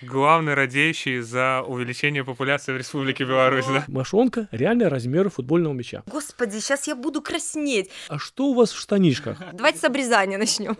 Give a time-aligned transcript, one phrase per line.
[0.00, 3.84] Главный радеющий за увеличение популяции в Республике Беларусь, да?
[3.88, 6.04] Мошонка реально размера футбольного мяча.
[6.06, 7.90] Господи, сейчас я буду краснеть.
[8.08, 9.42] А что у вас в штанишках?
[9.52, 10.76] Давайте с обрезания начнем.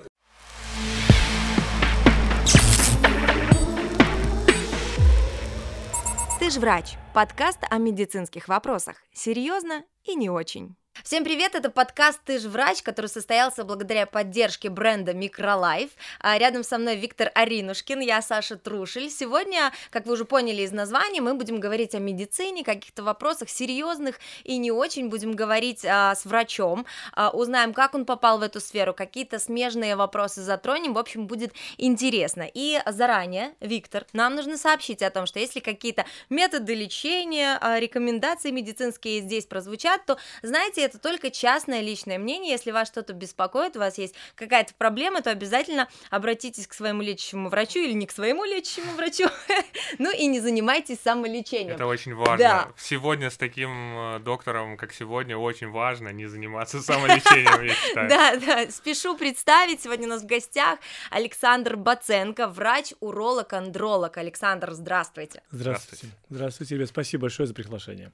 [6.39, 6.93] Ты ж врач.
[7.13, 8.99] Подкаст о медицинских вопросах.
[9.13, 10.77] Серьезно и не очень.
[11.05, 15.91] Всем привет, это подкаст «Ты же врач», который состоялся благодаря поддержке бренда Микролайф.
[16.19, 19.09] А рядом со мной Виктор Аринушкин, я Саша Трушель.
[19.09, 24.19] Сегодня, как вы уже поняли из названия, мы будем говорить о медицине, каких-то вопросах серьезных
[24.43, 25.09] и не очень.
[25.09, 29.95] Будем говорить а, с врачом, а, узнаем, как он попал в эту сферу, какие-то смежные
[29.95, 30.95] вопросы затронем.
[30.95, 32.45] В общем, будет интересно.
[32.53, 38.51] И заранее, Виктор, нам нужно сообщить о том, что если какие-то методы лечения, а, рекомендации
[38.51, 42.53] медицинские здесь прозвучат, то, знаете, это только частное личное мнение.
[42.53, 47.51] Если вас что-то беспокоит, у вас есть какая-то проблема, то обязательно обратитесь к своему лечащему
[47.51, 49.27] врачу или не к своему лечащему врачу.
[49.99, 51.75] ну и не занимайтесь самолечением.
[51.75, 52.39] Это очень важно.
[52.39, 52.69] Да.
[52.77, 58.09] Сегодня с таким э, доктором, как сегодня, очень важно не заниматься самолечением, я считаю.
[58.09, 58.71] Да, да.
[58.71, 60.79] Спешу представить, сегодня у нас в гостях
[61.11, 64.17] Александр Баценко, врач-уролог, андролог.
[64.17, 65.43] Александр, здравствуйте.
[65.51, 66.09] Здравствуйте.
[66.31, 66.89] Здравствуйте, ребят.
[66.89, 68.13] Спасибо большое за приглашение.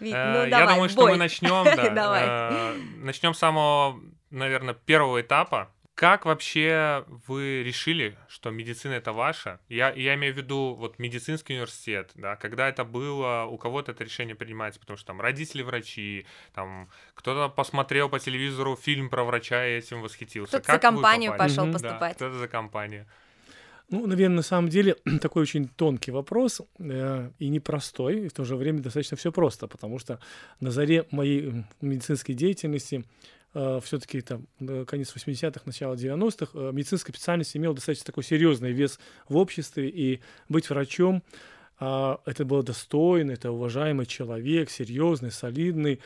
[0.00, 1.64] Э, ну, давай, Я думаю, что мы начнем.
[1.94, 5.70] Да, э, начнем с самого, наверное, первого этапа.
[5.94, 9.58] Как вообще вы решили, что медицина это ваша?
[9.68, 14.04] Я, я имею в виду вот медицинский университет, да, когда это было, у кого-то это
[14.04, 16.24] решение принимается, потому что там родители врачи,
[16.54, 20.60] там кто-то посмотрел по телевизору фильм про врача и этим восхитился.
[20.60, 21.72] Кто-то за компанию пошел mm-hmm.
[21.72, 22.12] поступать.
[22.12, 23.04] Да, кто-то за компанию.
[23.90, 28.44] Ну, наверное, на самом деле такой очень тонкий вопрос э, и непростой, и в то
[28.44, 30.20] же время достаточно все просто, потому что
[30.60, 33.06] на заре моей медицинской деятельности
[33.54, 34.46] э, все-таки там
[34.86, 40.20] конец 80-х, начало 90-х, э, медицинская специальность имела достаточно такой серьезный вес в обществе, и
[40.50, 41.22] быть врачом
[41.80, 46.00] э, это было достойно, это уважаемый человек, серьезный, солидный,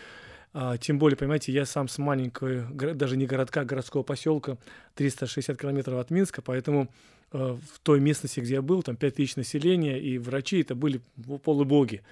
[0.54, 4.58] а, тем более, понимаете, я сам с маленького, даже не городка, а городского поселка,
[4.96, 9.36] 360 километров от Минска, поэтому Э, в той местности, где я был, там 5 тысяч
[9.36, 11.00] населения, и врачи это были
[11.44, 12.02] полубоги.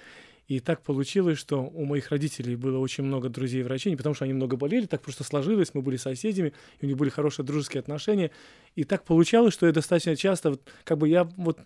[0.50, 4.25] И так получилось, что у моих родителей было очень много друзей врачей, не потому что
[4.25, 7.78] они много болели, так просто сложилось, мы были соседями, и у них были хорошие дружеские
[7.78, 8.32] отношения.
[8.75, 11.60] И так получалось, что я достаточно часто, вот, как бы я вот,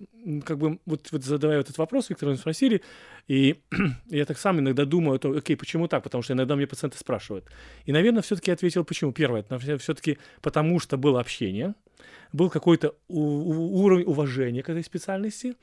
[0.44, 2.82] как бы вот, вот задавая этот вопрос, Виктор, вы спросили,
[3.26, 3.56] и
[4.10, 6.02] я так сам иногда думаю, то, окей, почему так?
[6.02, 7.46] Потому что иногда мне пациенты спрашивают.
[7.86, 9.12] И, наверное, все-таки ответил, почему.
[9.12, 9.46] Первое,
[9.78, 11.74] все-таки потому что было общение,
[12.32, 15.56] был какой-то уровень уважения к этой специальности.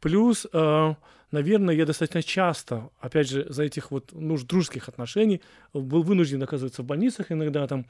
[0.00, 0.94] Плюс, э,
[1.30, 5.40] наверное, я достаточно часто, опять же, за этих вот ну, дружеских отношений
[5.72, 7.86] был вынужден оказываться в больницах иногда там.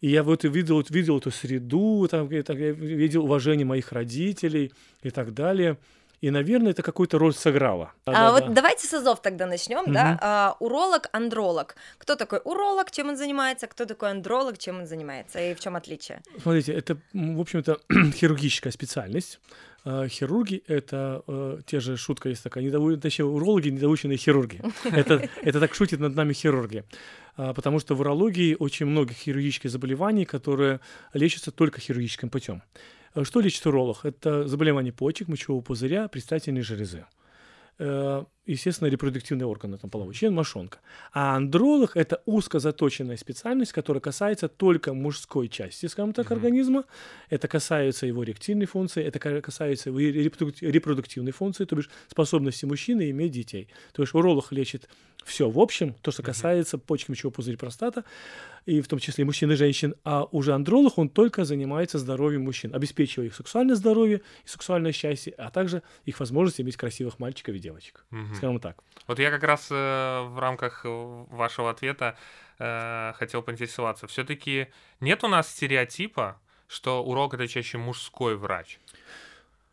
[0.00, 5.34] И я вот видел, видел эту среду, там, я видел уважение моих родителей и так
[5.34, 5.76] далее.
[6.20, 7.92] И, наверное, это какую-то роль сыграло.
[8.04, 8.52] А, да, вот да.
[8.52, 9.92] давайте с АЗОВ тогда начнем, угу.
[9.92, 10.18] да.
[10.20, 11.76] А, уролог, андролог.
[11.98, 15.76] Кто такой уролог, чем он занимается, кто такой андролог, чем он занимается, и в чем
[15.76, 16.22] отличие?
[16.42, 17.78] Смотрите, это, в общем-то,
[18.14, 19.40] хирургическая специальность.
[19.84, 22.96] А, хирурги— это э, те же, шутка есть такая, недову...
[22.96, 24.60] точнее, урологи— недоученные хирурги.
[24.84, 26.84] Это, это так шутит над нами хирурги.
[27.36, 30.80] А, потому что в урологии очень много хирургических заболеваний, которые
[31.14, 32.62] лечатся только хирургическим путем.
[33.14, 34.04] Э, что лечит уролог?
[34.04, 37.06] Это заболевание почек, мочевого пузыря, предстательной железы.
[37.80, 40.78] Э, естественно, репродуктивные органы, там половой член, мошонка.
[41.12, 46.32] А андролог– это узко заточенная специальность, которая касается только мужской части, скажем так, mm-hmm.
[46.32, 46.84] организма.
[47.30, 53.30] Это касается его ректильной функции, это касается его репродуктивной функции, то бишь способности мужчины иметь
[53.30, 53.68] детей.
[53.92, 54.88] То есть уролог лечит
[55.24, 58.04] все в общем, то, что касается почки, мочевого пузыря, простата,
[58.66, 62.44] и в том числе и мужчин и женщин, а уже андролог, он только занимается здоровьем
[62.44, 67.54] мужчин, обеспечивая их сексуальное здоровье и сексуальное счастье, а также их возможность иметь красивых мальчиков
[67.54, 68.34] и девочек, mm-hmm.
[68.36, 68.82] скажем так.
[69.06, 72.16] Вот я как раз э, в рамках вашего ответа
[72.58, 74.68] э, хотел поинтересоваться, все-таки
[75.00, 78.78] нет у нас стереотипа, что урок это чаще мужской врач?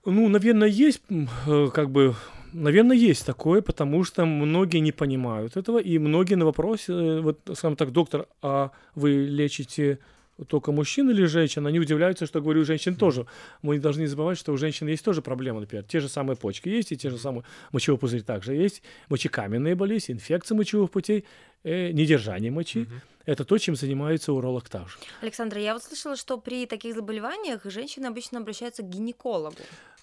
[0.05, 2.15] Ну, наверное, есть э, как бы
[2.57, 7.39] Наверное, есть такое, потому что многие не понимают этого, и многие на вопросе, э, вот,
[7.53, 9.99] скажем так, доктор, а вы лечите
[10.47, 13.25] только мужчин или женщин, они удивляются, что говорю, у женщин тоже.
[13.61, 15.83] Мы не должны забывать, что у женщин есть тоже проблемы, например.
[15.83, 17.43] Те же самые почки есть, и те же самые
[17.73, 21.25] мочевой пузырь также есть, мочекаменные болезни, инфекции мочевых путей,
[21.63, 22.83] э, недержание мочи.
[22.83, 22.89] Угу.
[23.25, 24.97] Это то, чем занимается уролог также.
[25.21, 29.55] Александра, я вот слышала, что при таких заболеваниях женщины обычно обращаются к гинекологу.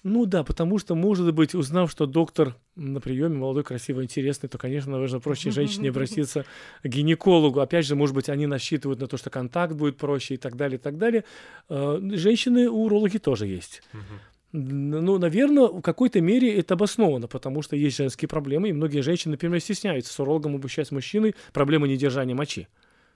[0.03, 4.57] Ну да, потому что, может быть, узнав, что доктор на приеме молодой, красивый, интересный, то,
[4.57, 6.43] конечно, наверное, проще женщине обратиться
[6.83, 7.61] к гинекологу.
[7.61, 10.77] Опять же, может быть, они насчитывают на то, что контакт будет проще и так далее,
[10.77, 11.23] и так далее.
[11.69, 13.81] Э, женщины, урологи тоже есть.
[14.51, 19.31] Ну, наверное, в какой-то мере это обосновано, потому что есть женские проблемы, и многие женщины,
[19.31, 22.67] например, стесняются с урологом обучать с мужчиной проблемы недержания мочи.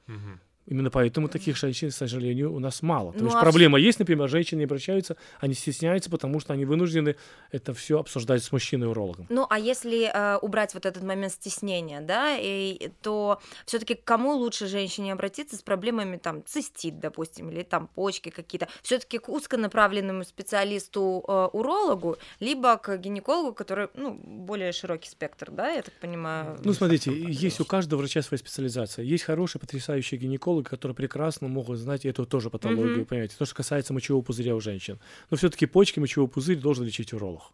[0.08, 0.40] Угу.
[0.68, 3.12] Именно поэтому таких женщин, к сожалению, у нас мало.
[3.12, 7.16] Потому ну, что а проблема есть, например, женщины обращаются, они стесняются, потому что они вынуждены
[7.52, 9.28] это все обсуждать с мужчиной-урологом.
[9.30, 14.34] Ну, а если э, убрать вот этот момент стеснения, да, и, то все-таки к кому
[14.34, 18.68] лучше женщине обратиться с проблемами там цистит, допустим, или там почки какие-то?
[18.84, 25.70] Все-таки к узконаправленному специалисту э, урологу, либо к гинекологу, который, ну, более широкий спектр, да,
[25.70, 26.58] я так понимаю.
[26.64, 29.06] Ну, смотрите, есть у каждого врача своя специализация.
[29.06, 33.06] Есть хороший, потрясающий гинеколог гинекологи, которые прекрасно могут знать эту тоже патологию, mm-hmm.
[33.06, 35.00] понимаете, то, что касается мочевого пузыря у женщин.
[35.30, 37.54] Но все-таки почки, мочевой пузырь должен лечить уролог.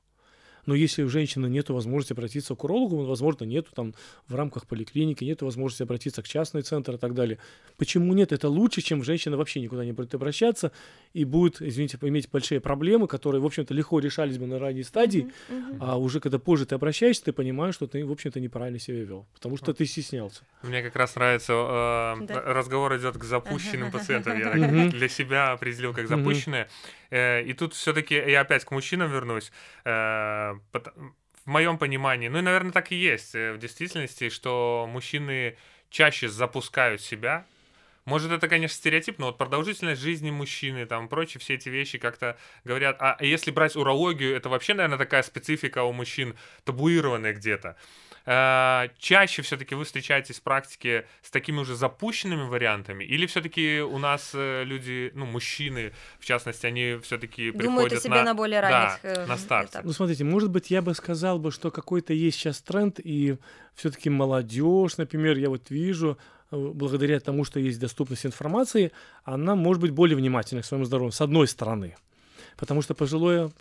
[0.66, 3.94] Но если у женщины нет возможности обратиться к урологу, возможно, нету там
[4.28, 7.38] в рамках поликлиники, нет возможности обратиться к частный центр и так далее.
[7.78, 8.32] Почему нет?
[8.32, 10.72] Это лучше, чем женщина вообще никуда не будет обращаться
[11.14, 15.28] и будет, извините, иметь большие проблемы, которые, в общем-то, легко решались бы на ранней стадии,
[15.50, 15.78] uh-huh, uh-huh.
[15.82, 19.26] а уже когда позже ты обращаешься, ты понимаешь, что ты, в общем-то, неправильно себя вел,
[19.34, 20.44] потому что ты стеснялся.
[20.64, 22.42] Мне как раз нравится, э, да.
[22.42, 24.38] разговор идет к запущенным пациентам.
[24.38, 26.68] Я для себя определил как запущенные.
[27.14, 29.52] Э, и тут все-таки я опять к мужчинам вернусь.
[29.86, 35.56] Э, в моем понимании, ну и, наверное, так и есть э, в действительности, что мужчины
[35.92, 37.46] чаще запускают себя.
[38.06, 42.36] Может, это, конечно, стереотип, но вот продолжительность жизни мужчины, там, прочие все эти вещи как-то
[42.64, 42.98] говорят.
[43.00, 47.78] А если брать урологию, это вообще, наверное, такая специфика у мужчин, табуированная где-то.
[48.26, 53.98] Э, чаще все-таки вы встречаетесь в практике с такими уже запущенными вариантами, или все-таки у
[53.98, 58.62] нас э, люди, ну, мужчины, в частности, они все-таки приходят о себе на, на более
[58.62, 59.72] ранних да, э, на старте.
[59.72, 59.86] Этапах.
[59.86, 63.38] Ну, смотрите, может быть, я бы сказал бы, что какой-то есть сейчас тренд, и
[63.76, 66.18] все-таки молодежь, например, я вот вижу,
[66.52, 68.92] благодаря тому, что есть доступность информации,
[69.24, 71.96] она может быть более внимательна к своему здоровью, с одной стороны.
[72.58, 73.52] Потому что пожилое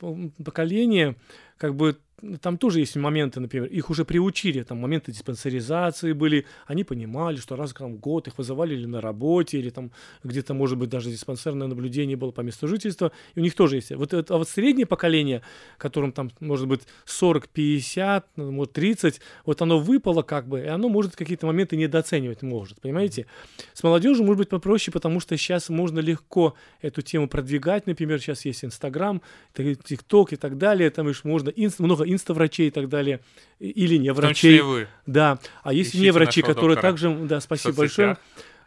[0.45, 1.17] поколение,
[1.57, 1.97] как бы
[2.41, 7.57] там тоже есть моменты, например, их уже приучили, там моменты диспансеризации были, они понимали, что
[7.57, 9.91] раз в год их вызывали или на работе, или там
[10.23, 13.91] где-то, может быть, даже диспансерное наблюдение было по месту жительства, и у них тоже есть.
[13.91, 15.43] Вот это, а вот среднее поколение,
[15.79, 20.67] которым там, может быть, 40, 50, ну, вот 30, вот оно выпало как бы, и
[20.67, 23.27] оно может какие-то моменты недооценивать может, понимаете?
[23.73, 28.45] С молодежью может быть попроще, потому что сейчас можно легко эту тему продвигать, например, сейчас
[28.45, 29.23] есть Инстаграм,
[29.55, 33.21] ТикТок и так далее, там еще можно инст, много инстоврачей и так далее,
[33.59, 34.61] или не врачей.
[34.61, 34.89] В вы.
[35.07, 35.39] Да.
[35.63, 38.17] А если не врачи, которые также, да, спасибо большое.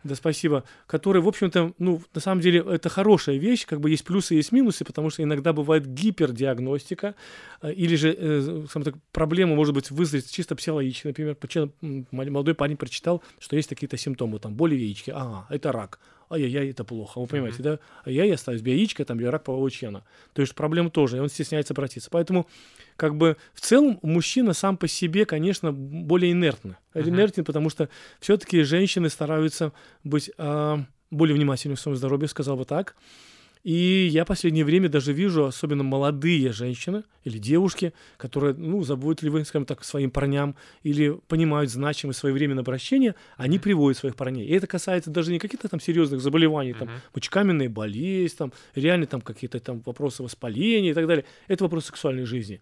[0.06, 0.64] Да, спасибо.
[0.86, 4.52] Которые, в общем-то, ну, на самом деле, это хорошая вещь, как бы есть плюсы, есть
[4.52, 7.16] минусы, потому что иногда бывает гипердиагностика,
[7.64, 11.08] э, или же э, так, проблема может быть вызвать чисто психологически.
[11.08, 11.36] Например,
[12.12, 16.00] молодой парень прочитал, что есть какие-то симптомы, там, боли в яичке, ага, это рак
[16.30, 17.20] ай-яй-яй, это плохо.
[17.20, 17.64] Вы понимаете, mm-hmm.
[17.64, 17.80] да?
[18.06, 20.04] Ай-яй, остаюсь без яичка, там, или рак полового члена.
[20.34, 22.10] То есть проблема тоже, и он стесняется обратиться.
[22.12, 22.48] Поэтому,
[22.96, 26.76] как бы, в целом, мужчина сам по себе, конечно, более инертный.
[26.94, 27.10] Mm-hmm.
[27.10, 27.90] Инертный, потому что
[28.20, 29.72] все-таки женщины стараются
[30.04, 30.78] быть э,
[31.12, 32.96] более внимательными в своем здоровье, сказал бы так.
[33.66, 39.44] И я в последнее время даже вижу, особенно молодые женщины или девушки, которые, ну, заботливы,
[39.44, 44.46] скажем так, своим парням или понимают значимость своевременного обращения, они приводят своих парней.
[44.46, 49.22] И это касается даже не каких-то там серьезных заболеваний, там, мочекаменная болезнь, там, реально там
[49.22, 51.26] какие-то там вопросы воспаления и так далее.
[51.48, 52.62] Это вопрос сексуальной жизни.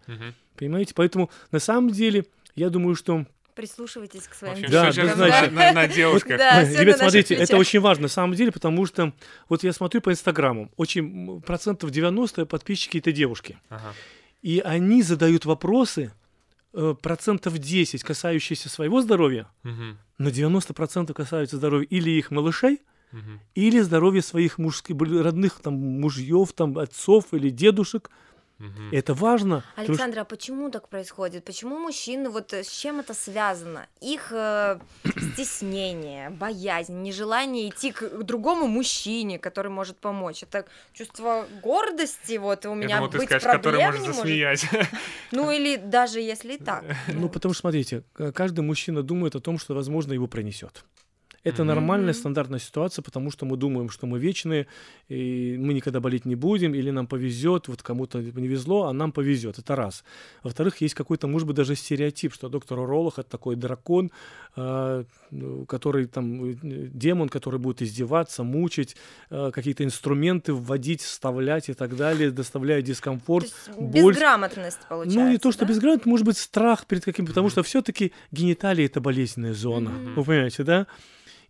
[0.56, 0.94] Понимаете?
[0.96, 2.24] Поэтому на самом деле
[2.56, 5.50] я думаю, что прислушивайтесь к своим Да, однозначно.
[5.50, 6.38] На, на девушках.
[6.38, 9.12] Да, Ребят, смотрите, это очень важно на самом деле, потому что
[9.48, 13.58] вот я смотрю по Инстаграму, очень процентов 90 подписчики это девушки.
[13.68, 13.94] Ага.
[14.42, 16.12] И они задают вопросы,
[16.74, 19.96] э, процентов 10 касающиеся своего здоровья, угу.
[20.18, 22.82] но 90% касаются здоровья или их малышей,
[23.12, 23.40] угу.
[23.54, 28.10] или здоровья своих мужских, родных там мужьев, там отцов или дедушек.
[28.64, 28.96] Угу.
[28.96, 29.64] Это важно.
[29.76, 31.44] Александра, а почему так происходит?
[31.44, 33.86] Почему мужчины, вот э, с чем это связано?
[34.00, 34.78] Их э,
[35.32, 40.42] стеснение, боязнь, нежелание идти к другому мужчине, который может помочь.
[40.42, 44.72] Это чувство гордости, вот у меня Я думал, быть ты скажешь, который может не засмеять.
[44.72, 44.88] Может.
[45.32, 46.84] Ну или даже если так.
[47.08, 48.04] Ну потому что, смотрите,
[48.34, 50.84] каждый мужчина думает о том, что, возможно, его пронесет.
[51.44, 51.66] Это mm-hmm.
[51.66, 54.66] нормальная стандартная ситуация, потому что мы думаем, что мы вечные,
[55.08, 59.12] и мы никогда болеть не будем, или нам повезет, вот кому-то не везло, а нам
[59.12, 59.58] повезет.
[59.58, 60.04] Это раз.
[60.42, 64.10] Во-вторых, есть какой-то, может быть, даже стереотип, что доктор уролог это такой дракон,
[64.56, 65.04] э,
[65.68, 68.96] который там э, демон, который будет издеваться, мучить,
[69.28, 73.50] э, какие-то инструменты вводить, вставлять и так далее, доставляя дискомфорт.
[73.50, 74.12] То есть боль.
[74.12, 75.20] Безграмотность получается.
[75.20, 75.68] Ну, не то, что да?
[75.68, 77.50] безграмотность, может быть, страх перед каким-то, потому mm-hmm.
[77.50, 79.90] что все-таки гениталии это болезненная зона.
[79.90, 80.14] Mm-hmm.
[80.14, 80.86] Вы понимаете, да?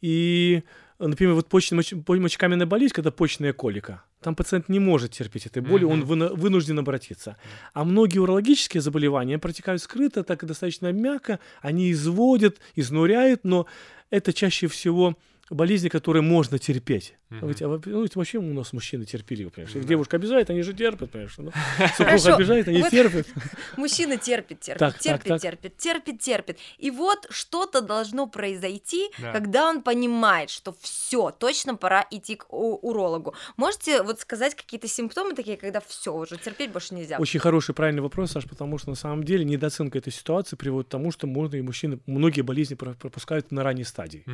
[0.04, 0.64] И,
[0.98, 5.62] например, вот почечная, моч, мочекаменная болезнь, когда почечная колика, там пациент не может терпеть этой
[5.62, 7.38] боли, он вынужден обратиться.
[7.72, 13.66] А многие урологические заболевания протекают скрыто, так достаточно мягко, они изводят, изнуряют, но
[14.10, 15.16] это чаще всего
[15.48, 17.14] болезни, которые можно терпеть.
[17.40, 17.80] Mm-hmm.
[17.86, 19.74] Ну, это вообще у нас мужчины терпеливы, понимаешь?
[19.74, 21.34] Их девушка обижает, они же терпят, понимаешь?
[21.38, 21.50] Ну,
[21.96, 23.26] супруг обижает, они терпят.
[23.76, 26.58] Мужчина терпит, терпит, терпит, терпит, терпит, терпит.
[26.78, 33.34] И вот что-то должно произойти, когда он понимает, что все, точно пора идти к урологу.
[33.56, 37.18] Можете вот сказать какие-то симптомы такие, когда все уже терпеть больше нельзя?
[37.18, 40.90] Очень хороший, правильный вопрос, Саш, потому что на самом деле недооценка этой ситуации приводит к
[40.90, 44.24] тому, что можно и мужчины многие болезни пропускают на ранней стадии.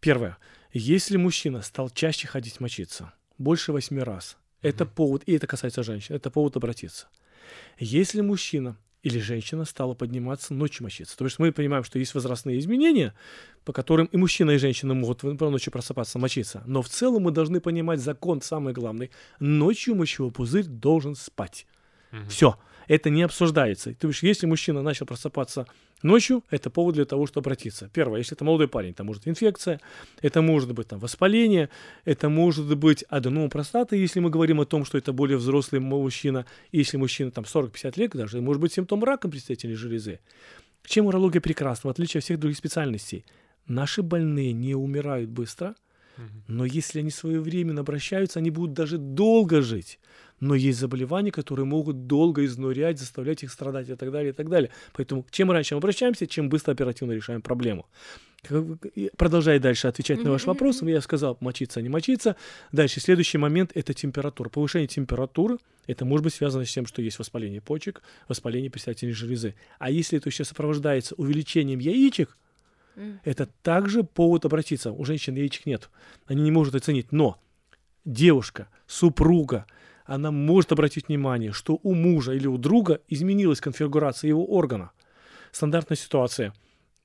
[0.00, 0.36] Первое.
[0.72, 4.68] Если мужчина стал чаще ходить мочиться, больше восьми раз, mm-hmm.
[4.68, 7.08] это повод, и это касается женщин, это повод обратиться.
[7.78, 11.16] Если мужчина или женщина стала подниматься ночью мочиться.
[11.16, 13.14] То есть мы понимаем, что есть возрастные изменения,
[13.64, 16.62] по которым и мужчина, и женщина могут ночью просыпаться, мочиться.
[16.66, 19.10] Но в целом мы должны понимать закон, самый главный.
[19.38, 21.66] Ночью мочевой пузырь должен спать.
[22.12, 22.28] Угу.
[22.28, 22.58] Все
[22.90, 23.94] это не обсуждается.
[23.94, 25.64] То есть, если мужчина начал просыпаться
[26.02, 27.88] ночью, это повод для того, чтобы обратиться.
[27.94, 29.80] Первое, если это молодой парень, это может быть инфекция,
[30.22, 31.68] это может быть там воспаление,
[32.04, 36.46] это может быть аденома простаты, если мы говорим о том, что это более взрослый мужчина,
[36.72, 40.18] если мужчина там 40-50 лет, даже может быть симптом рака предстательной железы.
[40.84, 43.24] Чем урология прекрасна, в отличие от всех других специальностей?
[43.68, 45.76] Наши больные не умирают быстро,
[46.48, 50.00] но если они своевременно обращаются, они будут даже долго жить
[50.40, 54.48] но есть заболевания, которые могут долго изнурять, заставлять их страдать и так далее, и так
[54.48, 54.70] далее.
[54.92, 57.86] Поэтому чем раньше мы обращаемся, чем быстро оперативно решаем проблему.
[59.18, 62.36] Продолжая дальше отвечать на ваш вопрос, я сказал, мочиться, не мочиться.
[62.72, 64.48] Дальше, следующий момент– это температура.
[64.48, 69.54] Повышение температуры– это может быть связано с тем, что есть воспаление почек, воспаление предстательной железы.
[69.78, 72.38] А если это еще сопровождается увеличением яичек,
[73.24, 74.90] это также повод обратиться.
[74.90, 75.90] У женщин яичек нет.
[76.26, 77.12] Они не могут оценить.
[77.12, 77.38] Но
[78.04, 79.66] девушка, супруга,
[80.10, 84.90] она может обратить внимание, что у мужа или у друга изменилась конфигурация его органа.
[85.52, 86.52] Стандартная ситуация.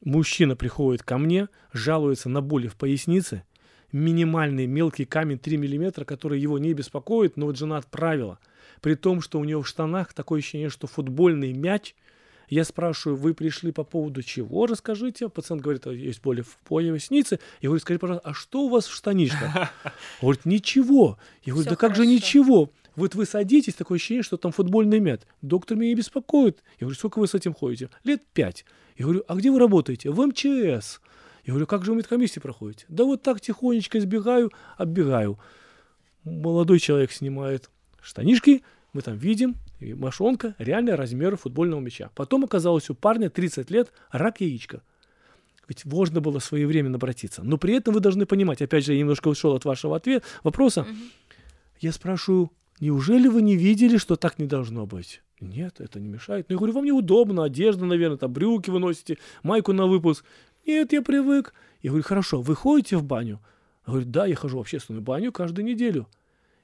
[0.03, 3.43] Мужчина приходит ко мне, жалуется на боли в пояснице,
[3.91, 8.39] минимальный мелкий камень 3 мм, который его не беспокоит, но вот жена отправила.
[8.81, 11.93] При том, что у него в штанах такое ощущение, что футбольный мяч.
[12.49, 15.29] Я спрашиваю, вы пришли по поводу чего, расскажите.
[15.29, 17.39] Пациент говорит, есть боли в пояснице.
[17.61, 19.55] Я говорю, скажите, пожалуйста, а что у вас в штанишках?
[20.21, 21.19] Он говорит, ничего.
[21.43, 22.71] Я говорю, да как же ничего?
[22.95, 25.21] Вот вы садитесь, такое ощущение, что там футбольный мяч.
[25.41, 26.63] Доктор меня беспокоит.
[26.79, 27.89] Я говорю, сколько вы с этим ходите?
[28.03, 28.65] Лет пять.
[28.97, 30.11] Я говорю, а где вы работаете?
[30.11, 31.01] В МЧС.
[31.45, 32.85] Я говорю, как же вы медкомиссии проходите?
[32.87, 35.37] Да вот так тихонечко избегаю, оббегаю.
[36.23, 37.69] Молодой человек снимает
[38.01, 42.09] штанишки, мы там видим, и мошонка реально размера футбольного мяча.
[42.15, 44.81] Потом оказалось у парня 30 лет рак яичка.
[45.67, 47.43] Ведь можно было своевременно обратиться.
[47.43, 50.81] Но при этом вы должны понимать, опять же, я немножко ушел от вашего ответа, вопроса.
[50.81, 50.89] Угу.
[51.81, 55.21] Я спрашиваю, Неужели вы не видели, что так не должно быть?
[55.39, 56.47] Нет, это не мешает.
[56.49, 60.25] Ну, я говорю, вам неудобно, одежда, наверное, там брюки вы носите, майку на выпуск.
[60.65, 61.53] Нет, я привык.
[61.81, 63.39] Я говорю, хорошо, вы ходите в баню?
[63.85, 66.07] Я говорю, да, я хожу в общественную баню каждую неделю.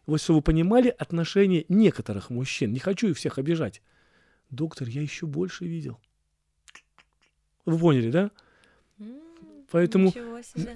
[0.06, 2.74] Вот чтобы вы понимали отношение некоторых мужчин.
[2.74, 3.82] Не хочу их всех обижать.
[4.50, 6.00] Доктор, я еще больше видел.
[7.66, 8.32] Вы поняли, да?
[9.72, 10.14] Поэтому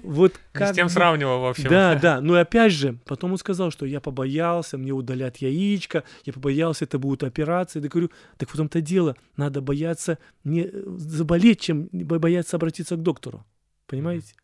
[0.02, 0.72] вот как...
[0.72, 1.68] С тем сравнивал, в общем.
[1.68, 2.20] Да, да.
[2.20, 6.98] Но опять же, потом он сказал, что я побоялся, мне удалят яичко, я побоялся, это
[6.98, 7.82] будет операция.
[7.82, 13.02] Я говорю, так в том-то дело, надо бояться не э, заболеть, чем бояться обратиться к
[13.02, 13.44] доктору.
[13.86, 14.34] Понимаете?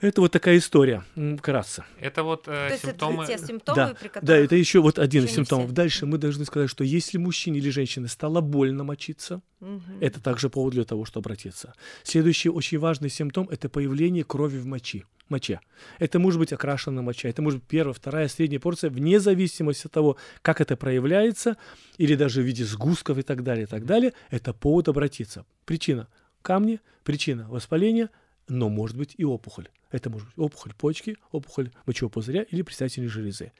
[0.00, 1.04] Это вот такая история,
[1.38, 1.84] вкратце.
[2.00, 3.24] Это вот э, симптомы...
[3.24, 4.24] Это те симптомы, да, при которых...
[4.24, 5.72] Да, это еще вот один из симптомов.
[5.72, 9.80] Дальше мы должны сказать, что если мужчине или женщине стало больно мочиться, угу.
[10.00, 11.74] это также повод для того, чтобы обратиться.
[12.02, 15.60] Следующий очень важный симптом– это появление крови в мочи моче.
[15.98, 19.92] Это может быть окрашенная моча, это может быть первая, вторая, средняя порция, вне зависимости от
[19.92, 21.56] того, как это проявляется,
[21.98, 25.44] или даже в виде сгустков и так далее, и так далее, это повод обратиться.
[25.64, 26.08] Причина–
[26.42, 28.10] камни, причина– воспаление,
[28.48, 29.68] но может быть и опухоль.
[29.90, 33.52] Это может быть опухоль почки, опухоль мочевого пузыря или предстательной железы.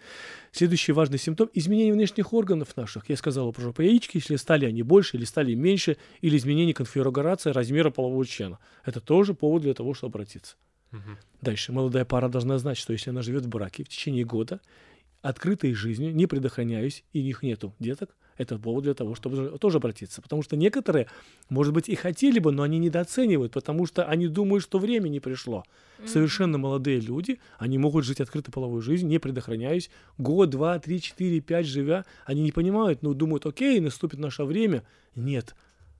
[0.52, 3.08] Следующий важный симптом– изменение внешних органов наших.
[3.08, 7.50] Я сказал уже по яичке, если стали они больше или стали меньше, или изменение конфигурации
[7.50, 8.58] размера полового члена.
[8.84, 10.56] Это тоже повод для того, чтобы обратиться.
[10.92, 11.00] Угу.
[11.42, 11.72] Дальше.
[11.72, 14.60] Молодая пара должна знать, что если она живет в браке в течение года,
[15.22, 19.78] открытой жизнью, не предохраняюсь, и у них нету деток– это повод для того, чтобы тоже
[19.78, 20.22] обратиться.
[20.22, 21.08] Потому что некоторые,
[21.48, 25.20] может быть, и хотели бы, но они недооценивают, потому что они думают, что время не
[25.20, 25.64] пришло.
[25.98, 26.08] Mm-hmm.
[26.08, 31.40] Совершенно молодые люди, они могут жить открытой половой жизнью, не предохраняясь, год, два, три, четыре,
[31.40, 34.82] пять живя, они не понимают, но думают, окей, наступит наше время.
[35.14, 35.54] Нет,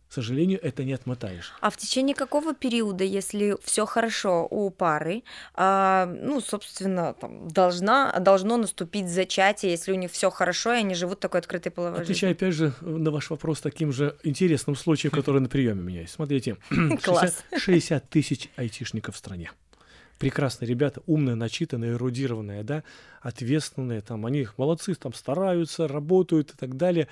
[0.09, 1.53] К сожалению, это не отмотаешь.
[1.61, 8.13] А в течение какого периода, если все хорошо у пары, а, ну, собственно, там, должна,
[8.21, 12.33] должно наступить зачатие, если у них все хорошо, и они живут такой открытой половой Отвечаю
[12.33, 16.13] опять же на ваш вопрос таким же интересным случаем, который на приеме у меня есть.
[16.15, 16.57] Смотрите,
[17.03, 17.43] Класс.
[17.51, 19.51] 60, 60 тысяч айтишников в стране.
[20.19, 22.85] Прекрасные ребята, умные, начитанные, эрудированные, да,
[23.21, 27.09] ответственные, там, они молодцы, там, стараются, работают и так далее.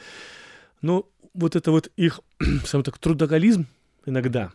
[0.80, 2.20] Но вот это вот их,
[2.64, 3.66] скажем так, трудоголизм
[4.06, 4.52] иногда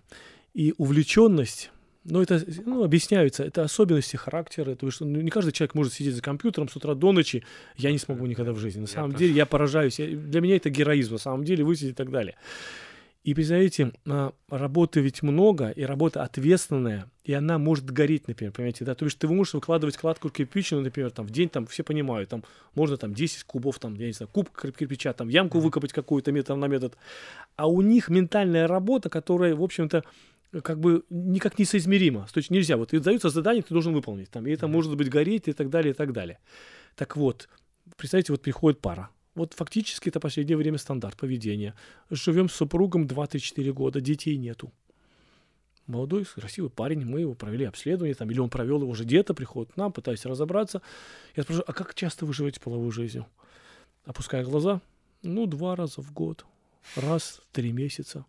[0.54, 1.72] и увлеченность,
[2.06, 4.76] ну, это ну, объясняются, это особенности характера.
[4.76, 7.44] То есть, ну, не каждый человек может сидеть за компьютером с утра до ночи.
[7.78, 8.80] Я не смогу никогда в жизни.
[8.80, 9.26] На Я самом тоже.
[9.26, 10.00] деле, я поражаюсь.
[10.00, 12.36] Я- для меня это героизм, на самом деле, высидеть и так далее.
[13.24, 18.86] И представляете, а, работы ведь много, и работа ответственная, и она может гореть, например, понимаете,
[18.86, 22.30] да, то есть ты можешь выкладывать кладку кирпичную, например, там в день, там все понимают,
[22.30, 22.46] там
[22.76, 26.32] можно там 10 кубов, там, я не знаю, куб кир- кирпича, там ямку выкопать какую-то
[26.32, 26.92] метр на метр,
[27.58, 30.06] а у них ментальная работа, которая, в общем-то,
[30.64, 32.26] как бы никак не соизмерима.
[32.34, 35.10] То есть нельзя, вот и дается задание, ты должен выполнить, там, и это может быть
[35.10, 36.40] гореть и так далее, и так далее.
[36.96, 37.50] Так вот,
[37.98, 41.76] представьте, вот приходит пара, вот фактически это последнее время стандарт поведения.
[42.10, 44.72] Живем с супругом 24 года, детей нету.
[45.88, 49.74] Молодой, красивый парень, мы его провели обследование, там, или он провел его уже где-то, приходит
[49.74, 50.82] к нам, пытаясь разобраться.
[51.36, 53.26] Я спрашиваю, а как часто вы живете половой жизнью?
[54.06, 54.82] Опуская глаза,
[55.24, 56.46] ну, два раза в год,
[56.96, 58.26] раз в три месяца.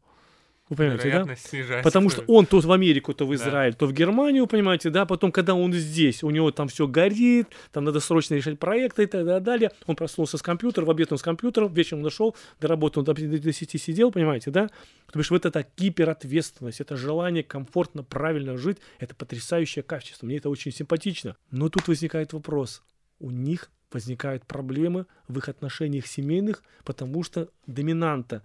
[0.70, 1.36] Вы понимаете, да?
[1.36, 1.82] Снижается.
[1.82, 3.34] Потому что он то в Америку, то в Да.
[3.34, 7.48] Израиль, то в Германию, понимаете, да, потом, когда он здесь, у него там все горит,
[7.72, 9.72] там надо срочно решать проекты и так далее.
[9.86, 13.14] Он проснулся с компьютера, в обед он с компьютером, вечером нашел, до работы он до,
[13.14, 14.68] до 10 сидел, понимаете, да?
[15.12, 20.48] То бишь вот эта гиперответственность, это желание комфортно, правильно жить, это потрясающее качество, мне это
[20.50, 21.36] очень симпатично.
[21.50, 22.82] Но тут возникает вопрос,
[23.18, 28.42] у них возникают проблемы в их отношениях семейных, потому что доминанта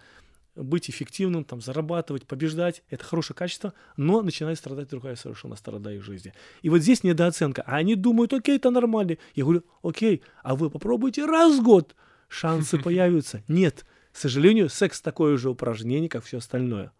[0.55, 6.03] быть эффективным, там, зарабатывать, побеждать, это хорошее качество, но начинает страдать другая совершенно сторона их
[6.03, 6.33] жизни.
[6.61, 7.63] И вот здесь недооценка.
[7.65, 9.17] А они думают, окей, это нормально.
[9.33, 11.95] Я говорю, окей, а вы попробуйте раз в год,
[12.27, 13.43] шансы появятся.
[13.47, 16.91] Нет, к сожалению, секс такое же упражнение, как все остальное.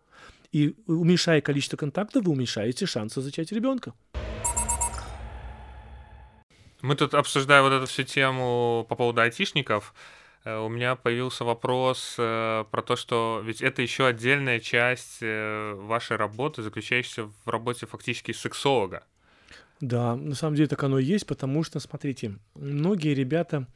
[0.51, 3.93] И уменьшая количество контактов, вы уменьшаете шансы зачать ребенка.
[6.81, 9.93] Мы тут обсуждая вот эту всю тему по поводу айтишников,
[10.45, 16.17] у меня появился вопрос э, про то, что ведь это еще отдельная часть э, вашей
[16.17, 19.03] работы, заключающаяся в работе фактически сексолога.
[19.81, 23.67] Да, на самом деле так оно и есть, потому что, смотрите, многие ребята,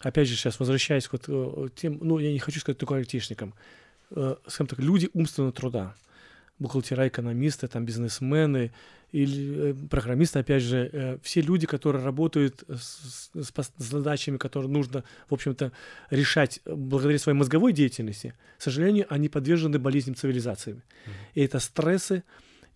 [0.00, 3.54] опять же, сейчас возвращаясь к вот э, тем, ну, я не хочу сказать только айтишникам,
[4.10, 5.94] э, скажем так, люди умственного труда,
[6.58, 8.72] бухгалтера, экономисты, там, бизнесмены,
[9.14, 14.70] или э, программисты, опять же, э, все люди, которые работают с, с с задачами, которые
[14.70, 15.70] нужно, в общем-то,
[16.10, 20.82] решать э, благодаря своей мозговой деятельности, к сожалению, они подвержены болезням цивилизации.
[21.34, 22.24] И это стрессы,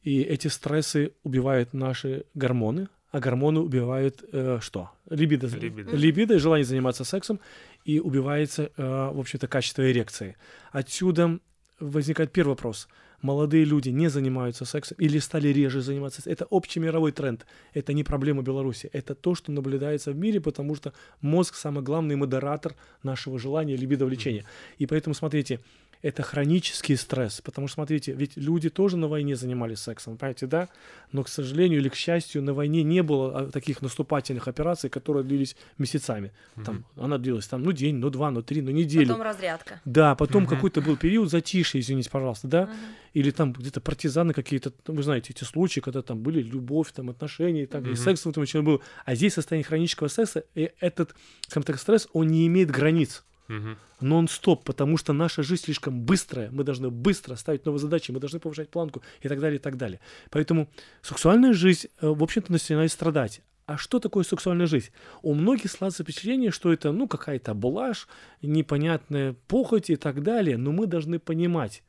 [0.05, 4.90] и эти стрессы убивают наши гормоны, а гормоны убивают э, что?
[5.11, 5.48] Либидо.
[5.48, 5.96] Либидо.
[5.96, 7.40] Либидо и желание заниматься сексом,
[7.85, 10.37] и убивается, э, в общем-то, качество эрекции.
[10.70, 11.40] Отсюда
[11.81, 12.88] возникает первый вопрос.
[13.22, 16.33] Молодые люди не занимаются сексом или стали реже заниматься сексом.
[16.33, 17.46] Это общий мировой тренд.
[17.74, 18.88] Это не проблема Беларуси.
[18.92, 24.07] Это то, что наблюдается в мире, потому что мозг самый главный модератор нашего желания, либидо
[24.07, 24.44] влечения.
[24.78, 25.59] И поэтому, смотрите,
[26.03, 30.69] это хронический стресс, потому что, смотрите, ведь люди тоже на войне занимались сексом, понимаете, да?
[31.11, 35.25] Но, к сожалению или к счастью, на войне не было а, таких наступательных операций, которые
[35.25, 36.33] длились месяцами.
[36.65, 39.09] Там, она длилась там, ну, день, ну, два, ну, три, ну, неделю.
[39.09, 39.81] Потом разрядка.
[39.85, 40.51] Да, потом Мгм.
[40.55, 42.67] какой-то был период затишья, извините, пожалуйста, да?
[42.67, 42.75] Мгм.
[43.15, 47.11] Или там где-то партизаны какие-то, ну, вы знаете, эти случаи, когда там были любовь, там
[47.11, 47.97] отношения, и так, и Мгм.
[47.97, 48.83] секс в этом очень был.
[49.05, 51.15] А здесь состояние хронического секса, и этот,
[51.49, 53.79] скажем так, стресс, он не имеет границ Мгм.
[54.01, 58.41] нон-стоп, потому что наша жизнь слишком быстрая, мы должны быстро ставить новые задачи, мы должны
[58.41, 60.01] повышать планку и так далее, и так далее.
[60.31, 60.69] Поэтому
[61.03, 63.41] сексуальная жизнь, э, в общем-то, начинает страдать.
[63.69, 64.91] А что такое сексуальная жизнь?
[65.23, 68.09] У многих складывается впечатление, что это, ну, какая-то блажь,
[68.41, 71.83] непонятная похоть и так далее, но мы должны понимать,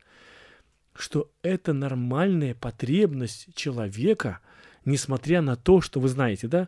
[0.93, 4.39] что это нормальная потребность человека,
[4.83, 6.67] несмотря на то, что вы знаете, да,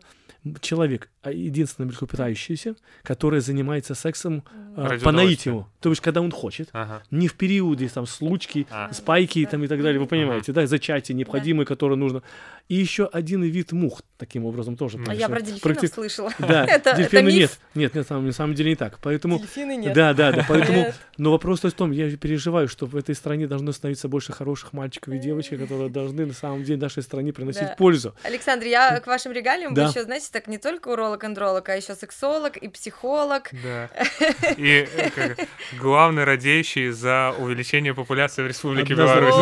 [0.60, 4.44] человек единственное млекопитающееся, которое занимается сексом
[4.76, 7.02] а, Ради по наитию, то есть когда он хочет, Ага.
[7.10, 8.92] не в периоде там случки, А.
[8.92, 12.22] спайки и там и так далее, вы понимаете, да, зачатие необходимое, которое нужно.
[12.68, 14.98] И еще один вид мух таким образом тоже.
[15.06, 16.30] А А я про дельфинов практи- слышала.
[16.38, 17.34] Да, Это- это дельфины миф?
[17.34, 18.98] нет, нет, нет, на самом деле не так.
[19.02, 19.92] Поэтому Дельфины нет.
[19.94, 20.46] да, да, да.
[20.48, 24.08] Поэтому, но вопрос то есть в том, я переживаю, что в этой стране должно становиться
[24.08, 27.74] больше хороших мальчиков и девочек, которые должны на самом деле нашей стране приносить Да.
[27.76, 28.14] пользу.
[28.22, 29.88] Александр, я к вашим регалиям бы Да.
[29.88, 33.50] еще, знаете, так не только уролог-андролог, а еще сексолог и психолог.
[33.62, 33.90] Да.
[34.56, 35.34] И э,
[35.78, 39.34] главный радеющий за увеличение популяции в Республике Беларусь.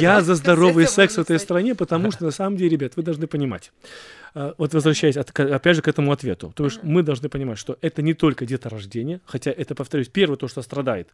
[0.00, 3.26] Я за здоровый секс в этой стране, потому что, на самом деле, ребят, вы должны
[3.26, 3.72] понимать,
[4.34, 8.02] а, вот возвращаясь опять же к этому ответу, то есть мы должны понимать, что это
[8.02, 11.08] не только деторождение, хотя это, повторюсь, первое то, что страдает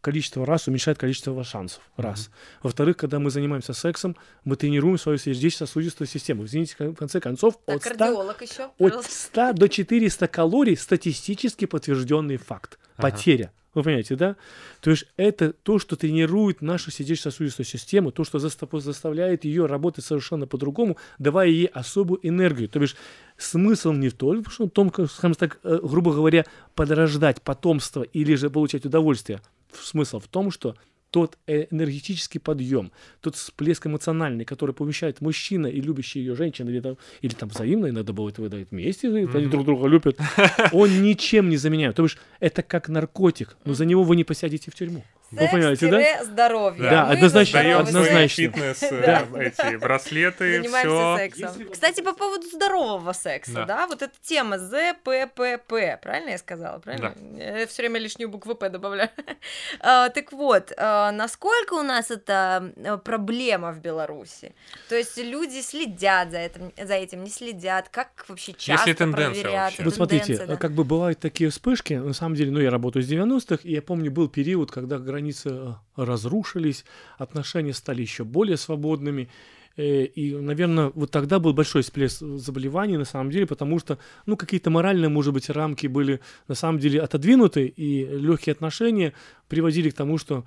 [0.00, 1.82] количество раз уменьшает количество шансов.
[1.96, 2.26] Раз.
[2.26, 2.58] Mm-hmm.
[2.62, 6.44] Во-вторых, когда мы занимаемся сексом, мы тренируем свою сердечно-сосудистую систему.
[6.44, 12.36] Извините, в конце концов, так, от, 100, еще, от 100 до 400 калорий статистически подтвержденный
[12.36, 12.78] факт.
[12.96, 13.10] Ага.
[13.10, 13.52] Потеря.
[13.72, 14.36] Вы понимаете, да?
[14.80, 20.48] То есть это то, что тренирует нашу сердечно-сосудистую систему, то, что заставляет ее работать совершенно
[20.48, 22.68] по-другому, давая ей особую энергию.
[22.68, 22.96] То есть
[23.36, 28.34] смысл не в том, что в том, скажем так, э, грубо говоря, подрождать потомство или
[28.34, 29.40] же получать удовольствие,
[29.72, 30.76] смысл в том, что
[31.10, 36.96] тот энергетический подъем, тот всплеск эмоциональный, который помещает мужчина и любящая ее женщина, или там,
[37.20, 39.36] или там взаимно иногда бывает выдают вместе, mm-hmm.
[39.36, 40.18] они друг друга любят,
[40.72, 41.96] он ничем не заменяет.
[41.96, 45.04] То есть это как наркотик, но за него вы не посядете в тюрьму.
[45.30, 46.24] Вы понимаете, да?
[46.24, 46.90] здоровье.
[46.90, 48.28] Да, Мы однозначно, однозначно.
[48.28, 49.26] фитнес, да.
[49.38, 51.70] эти браслеты, Занимаемся сексом.
[51.70, 57.14] Кстати, по поводу здорового секса, да, да вот эта тема ЗППП, правильно я сказала, правильно?
[57.16, 57.60] Да.
[57.60, 59.10] Я все время лишнюю букву П добавляю.
[59.80, 64.52] а, так вот, а, насколько у нас это э, проблема в Беларуси?
[64.88, 69.42] То есть люди следят за этим, за этим не следят, как вообще часто Если тенденция
[69.42, 69.78] проверяют?
[69.78, 70.56] Вот смотрите, да.
[70.56, 73.82] как бы бывают такие вспышки, на самом деле, ну, я работаю с 90-х, и я
[73.82, 76.84] помню, был период, когда границы э, разрушились,
[77.18, 79.28] отношения стали еще более свободными.
[79.76, 84.36] Э, и, наверное, вот тогда был большой всплеск заболеваний, на самом деле, потому что, ну,
[84.36, 89.12] какие-то моральные, может быть, рамки были, на самом деле, отодвинуты, и легкие отношения
[89.48, 90.44] приводили к тому, что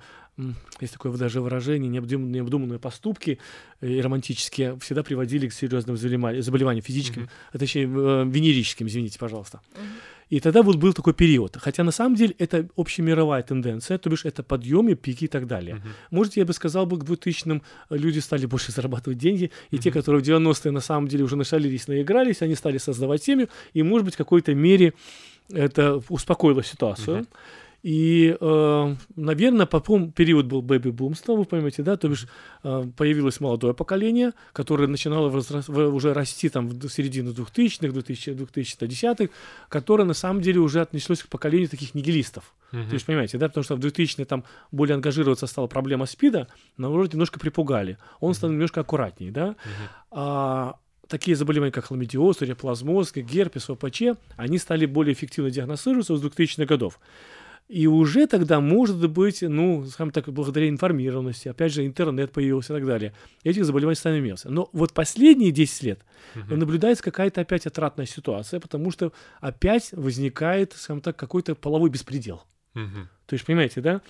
[0.80, 3.38] есть такое даже выражение, необдуманные, необдуманные поступки
[3.80, 7.58] э, и романтические всегда приводили к серьезным заболеваниям физическим, mm-hmm.
[7.58, 9.60] точнее, венерическим, извините, пожалуйста.
[9.74, 10.13] Mm-hmm.
[10.30, 11.56] И тогда вот был такой период.
[11.56, 15.76] Хотя на самом деле это общемировая тенденция, то бишь это подъемы, пики и так далее.
[15.76, 15.88] Uh-huh.
[16.10, 19.78] Может, я бы сказал, бы к 2000-м люди стали больше зарабатывать деньги, и uh-huh.
[19.78, 23.82] те, которые в 90-е на самом деле уже нашалились, наигрались, они стали создавать семью, и,
[23.82, 24.94] может быть, в какой-то мере
[25.50, 27.20] это успокоило ситуацию.
[27.20, 27.26] Uh-huh.
[27.84, 32.26] И, э, наверное, потом период был бэби-бумства, вы поймете, да, то бишь
[32.62, 39.30] э, появилось молодое поколение, которое начинало возрас, уже расти там в середину 2000-х, 2010-х,
[39.68, 42.54] которое на самом деле уже отнеслось к поколению таких нигилистов.
[42.72, 42.88] Uh-huh.
[42.88, 47.12] То есть, понимаете, да, потому что в 2000-е там более ангажироваться стала проблема СПИДа, наоборот,
[47.12, 47.98] немножко припугали.
[48.18, 48.34] Он uh-huh.
[48.34, 49.48] стал немножко аккуратнее, да.
[49.48, 49.88] Uh-huh.
[50.10, 54.02] А, такие заболевания, как хламидиоз, плазмоз, герпес, ОПЧ,
[54.38, 56.98] они стали более эффективно диагностироваться с 2000-х годов.
[57.68, 62.76] И уже тогда, может быть, ну, скажем так, благодаря информированности, опять же, интернет появился и
[62.76, 64.50] так далее, этих заболеваний стали меньше.
[64.50, 66.00] Но вот последние 10 лет
[66.34, 66.56] угу.
[66.56, 72.42] наблюдается какая-то опять отратная ситуация, потому что опять возникает, скажем так, какой-то половой беспредел.
[72.74, 73.08] Угу.
[73.26, 74.02] То есть, понимаете, да?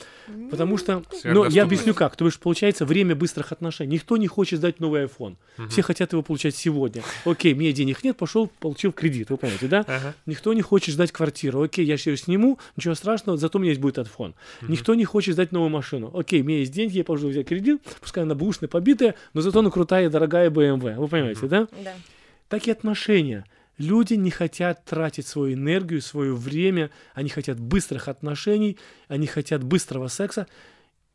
[0.50, 2.16] Потому что, ну, я объясню как.
[2.16, 3.94] То есть, получается, время быстрых отношений.
[3.94, 5.36] Никто не хочет сдать новый iPhone.
[5.58, 5.68] Угу.
[5.68, 7.02] Все хотят его получать сегодня.
[7.24, 9.30] Окей, мне денег нет, пошел, получил кредит.
[9.30, 9.84] Вы понимаете, да?
[9.86, 10.14] Ага.
[10.26, 11.62] Никто не хочет сдать квартиру.
[11.62, 14.34] Окей, я ее сниму, ничего страшного, зато у меня есть будет iPhone.
[14.62, 14.72] Угу.
[14.72, 16.10] Никто не хочет сдать новую машину.
[16.12, 19.60] Окей, у меня есть деньги, я пошел взять кредит, пускай она бушная, побитая, но зато
[19.60, 20.96] она крутая, дорогая BMW.
[20.96, 21.48] Вы понимаете, угу.
[21.48, 21.68] да?
[21.84, 21.94] Да.
[22.48, 23.44] Так и отношения.
[23.78, 30.08] Люди не хотят тратить свою энергию, свое время, они хотят быстрых отношений, они хотят быстрого
[30.08, 30.46] секса.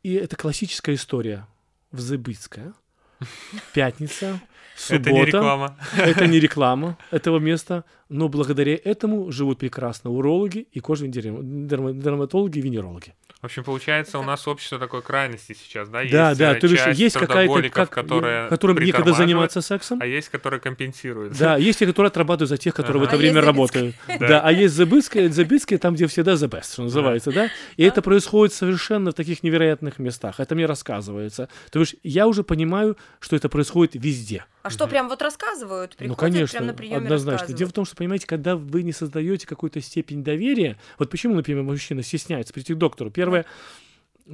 [0.02, 1.46] И это классическая история.
[1.90, 2.74] Взыбыцкая.
[3.74, 4.40] Пятница,
[4.76, 5.08] суббота.
[5.08, 5.78] Это не реклама.
[5.96, 12.60] Это не реклама этого места, но благодаря этому живут прекрасно урологи и кожные дерматологи и
[12.60, 13.14] венерологи.
[13.40, 16.02] В общем, получается, у нас общество такой крайности сейчас, да?
[16.10, 19.98] Да, есть да, э, то есть есть какая-то, как, которые которым некогда заниматься сексом.
[20.02, 21.38] А есть, которые компенсируют.
[21.38, 23.06] Да, есть те, которые отрабатывают за тех, которые ага.
[23.06, 23.96] в это а время работают.
[24.20, 24.42] Да.
[24.42, 27.48] а есть забыцкие, забыцкие там, где всегда the best, что называется, да?
[27.78, 30.38] И это происходит совершенно в таких невероятных местах.
[30.38, 31.48] Это мне рассказывается.
[31.70, 34.44] То есть я уже понимаю, что это происходит везде.
[34.62, 35.96] А что, прям вот рассказывают?
[35.98, 37.54] ну, конечно, прям на приеме однозначно.
[37.54, 41.64] Дело в том, что, понимаете, когда вы не создаете какую-то степень доверия, вот почему, например,
[41.64, 43.10] мужчина стесняется прийти к доктору.
[43.10, 43.44] Первое,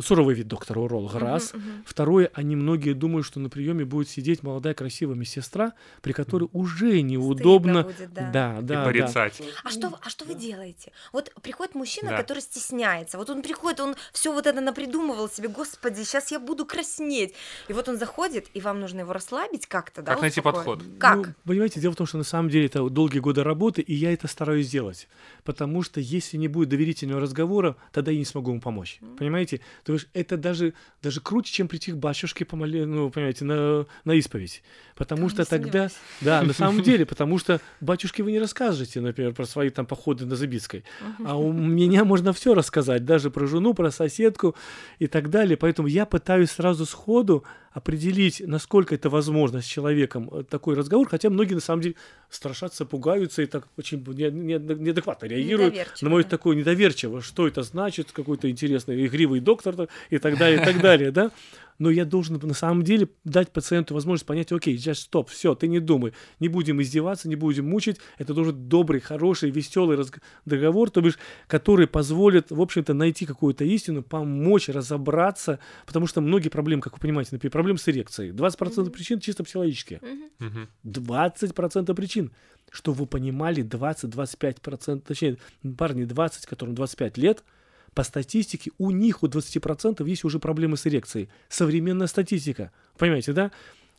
[0.01, 1.53] суровый вид доктора уролога, раз.
[1.53, 1.83] Uh-huh, uh-huh.
[1.87, 5.73] Второе, они многие думают, что на приеме будет сидеть молодая красивая медсестра,
[6.03, 7.85] при которой уже неудобно.
[7.85, 8.31] будет, да.
[8.33, 9.39] Да, да, и порицать.
[9.39, 9.45] Да.
[9.65, 10.93] А что, а что вы делаете?
[11.13, 12.17] Вот приходит мужчина, да.
[12.17, 13.19] который стесняется.
[13.19, 17.35] Вот он приходит, он все вот это напридумывал себе, господи, сейчас я буду краснеть.
[17.69, 20.13] И вот он заходит, и вам нужно его расслабить как-то, да?
[20.13, 20.83] Как найти подход?
[20.99, 21.17] Как?
[21.17, 24.13] Ну, понимаете, дело в том, что на самом деле это долгие годы работы, и я
[24.13, 25.09] это стараюсь сделать.
[25.45, 28.99] Потому что если не будет доверительного разговора, тогда я не смогу ему помочь.
[29.01, 29.17] Mm-hmm.
[29.17, 29.61] Понимаете?
[29.87, 34.13] То есть это даже, даже круче, чем прийти к батюшке, помоли, ну, понимаете, на, на
[34.15, 34.65] исповедь.
[34.97, 39.47] Потому что тогда, да, на самом деле, потому что батюшке вы не расскажете, например, про
[39.47, 40.83] свои там походы на Забицкой.
[41.25, 44.57] А у меня можно все рассказать, даже про жену, про соседку
[44.99, 45.57] и так далее.
[45.57, 47.45] Поэтому я пытаюсь сразу сходу
[47.77, 51.95] определить, насколько это возможно с человеком э, такой разговор, хотя многие на самом деле
[52.31, 58.51] страшатся, пугаются и так очень неадекватно реагируют на мой такой недоверчиво, что это значит, какой-то
[58.51, 61.31] интересный игривый доктор и так далее, и так далее, да
[61.79, 65.69] но я должен на самом деле дать пациенту возможность понять, окей, сейчас стоп, все, ты
[65.69, 69.99] не думай, не будем издеваться, не будем мучить, это должен добрый, хороший, веселый
[70.45, 76.49] договор, то бишь, который позволит, в общем-то, найти какую-то истину, помочь разобраться, потому что многие
[76.49, 78.91] проблемы, как вы понимаете, например, проблемы с эрекцией, 20% mm-hmm.
[78.91, 80.01] причин чисто психологические,
[80.41, 80.69] mm-hmm.
[80.85, 82.33] 20% причин,
[82.71, 85.39] что вы понимали, 20-25%, точнее,
[85.77, 87.45] парни 20, которым 25 лет–
[87.97, 91.31] по статистике у них, у 20% есть уже проблемы с эрекцией.
[91.49, 92.71] Современная статистика.
[92.99, 93.51] Понимаете, да?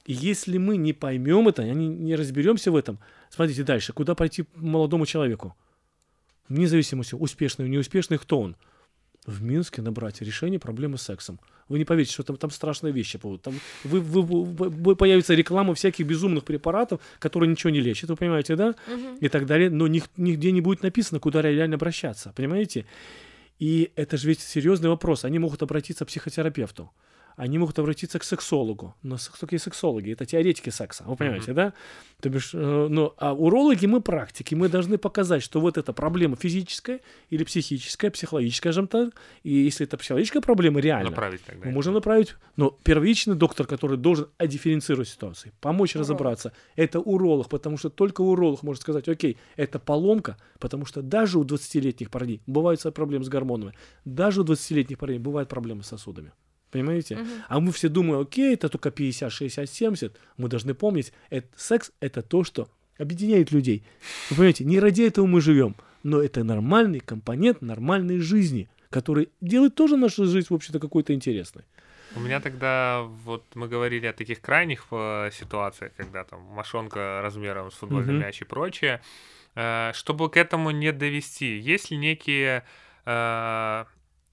[0.05, 2.99] Если мы не поймем это, не, разберемся в этом,
[3.31, 5.55] смотрите дальше, куда пойти молодому человеку?
[6.47, 8.55] Вне зависимости, успешный, неуспешный, кто он?
[9.25, 11.39] В Минске набрать решение проблемы с сексом.
[11.67, 13.41] Вы не поверите, что там, там страшные вещи будут.
[13.41, 18.15] Там вы, вы, вы, вы, появится реклама всяких безумных препаратов, которые ничего не лечат, вы
[18.15, 18.75] понимаете, да?
[18.87, 19.17] Угу.
[19.21, 19.71] И так далее.
[19.71, 22.31] Но нигде не будет написано, куда реально обращаться.
[22.35, 22.85] Понимаете?
[23.59, 25.25] И это же ведь серьезный вопрос.
[25.25, 26.91] Они могут обратиться к психотерапевту
[27.37, 28.95] они могут обратиться к сексологу.
[29.03, 30.11] Но такие сексологи?
[30.11, 31.55] Это теоретики секса, вы понимаете, mm-hmm.
[31.55, 31.73] да?
[32.19, 36.35] То бишь, э, ну, а урологи мы практики, мы должны показать, что вот эта проблема
[36.35, 41.71] физическая или психическая, психологическая, скажем так, и если это психологическая проблема реально, направить тогда мы
[41.73, 46.09] можем направить, но первичный доктор, который должен одифференцировать ситуацию, помочь уролог.
[46.09, 51.37] разобраться, это уролог, потому что только уролог может сказать, окей, это поломка, потому что даже
[51.37, 53.73] у 20-летних парней бывают проблемы с гормонами,
[54.05, 56.31] даже у 20-летних парней бывают проблемы с сосудами.
[56.71, 57.15] Понимаете?
[57.15, 57.29] Угу.
[57.47, 60.17] А мы все думаем, окей, это только 50, 60, 70.
[60.37, 63.83] Мы должны помнить, это, секс— это то, что объединяет людей.
[64.29, 69.75] Вы понимаете, не ради этого мы живем, но это нормальный компонент нормальной жизни, который делает
[69.75, 71.63] тоже нашу жизнь, в общем-то, какой-то интересной.
[72.15, 77.69] У меня тогда, вот мы говорили о таких крайних э, ситуациях, когда там мошонка размером
[77.69, 79.01] с футбольный mm мяч и прочее.
[79.55, 82.63] Э, чтобы к этому не довести, есть ли некие
[83.05, 83.85] э,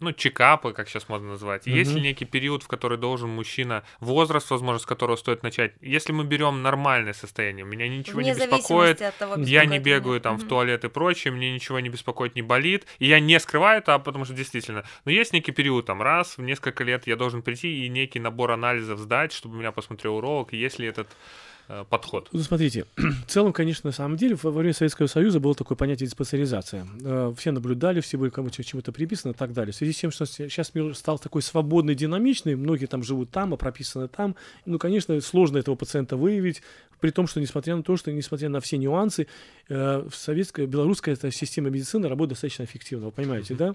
[0.05, 1.67] ну, чекапы, как сейчас можно назвать.
[1.67, 1.73] Mm-hmm.
[1.73, 5.73] Есть ли некий период, в который должен мужчина, возраст, возможно, с которого стоит начать?
[5.81, 10.37] Если мы берем нормальное состояние, меня ничего Вне не беспокоит, того, я не бегаю там
[10.37, 10.45] mm-hmm.
[10.45, 13.99] в туалет и прочее, мне ничего не беспокоит, не болит, и я не скрываю это,
[13.99, 17.85] потому что действительно, но есть некий период, там, раз в несколько лет я должен прийти
[17.85, 21.09] и некий набор анализов сдать, чтобы меня посмотрел уролог, если этот
[21.89, 22.29] подход?
[22.33, 26.07] Ну, смотрите, в целом, конечно, на самом деле, во время Советского Союза было такое понятие
[26.07, 26.87] диспансеризация.
[27.03, 29.73] Э, все наблюдали, все были кому-то чему-то приписаны и так далее.
[29.73, 33.55] В связи с тем, что сейчас мир стал такой свободный, динамичный, многие там живут там,
[33.55, 36.63] а прописаны там, ну, конечно, сложно этого пациента выявить,
[37.01, 39.27] при том, что несмотря на то, что несмотря на все нюансы,
[39.69, 43.75] э, советская, белорусская эта система медицины работает достаточно эффективно, вы понимаете, да?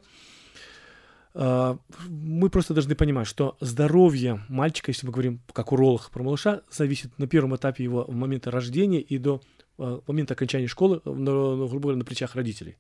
[1.34, 6.62] А, мы просто должны понимать, что здоровье мальчика, если мы говорим как уролог про малыша,
[6.72, 9.42] зависит на первом этапе его в момента рождения и до
[9.80, 12.76] в момент окончания школы, э, на, грубо говоря, на плечах родителей.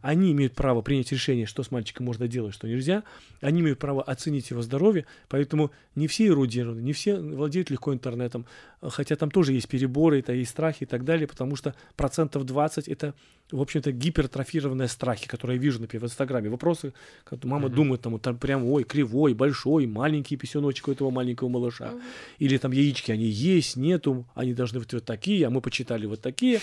[0.00, 3.04] Они имеют право принять решение, что с мальчиком можно делать, что нельзя.
[3.40, 8.46] Они имеют право оценить его здоровье, поэтому не все эрудированы, не все владеют легко интернетом,
[8.80, 12.88] хотя там тоже есть переборы, это есть страхи и так далее, потому что процентов 20
[12.88, 13.14] это,
[13.50, 16.48] в общем-то, гипертрофированные страхи, которые я вижу, например, в Инстаграме.
[16.48, 17.74] Вопросы, как мама mm-hmm.
[17.74, 21.88] думает, там, там прям, ой, кривой, большой, маленький писюночек у этого маленького малыша.
[21.88, 22.02] Mm-hmm.
[22.38, 26.20] Или там яички, они есть, нету, они должны быть вот такие, а мы почитали вот
[26.20, 26.60] такие такие.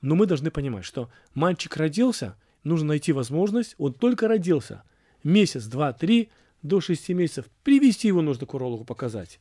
[0.00, 4.82] Но мы должны понимать, что мальчик родился, нужно найти возможность, он только родился,
[5.22, 6.30] месяц, два, три,
[6.62, 9.38] до шести месяцев, привести его нужно к урологу показать.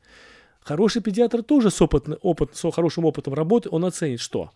[0.60, 4.52] Хороший педиатр тоже с, опыт, опыт, с хорошим опытом работы, он оценит, что,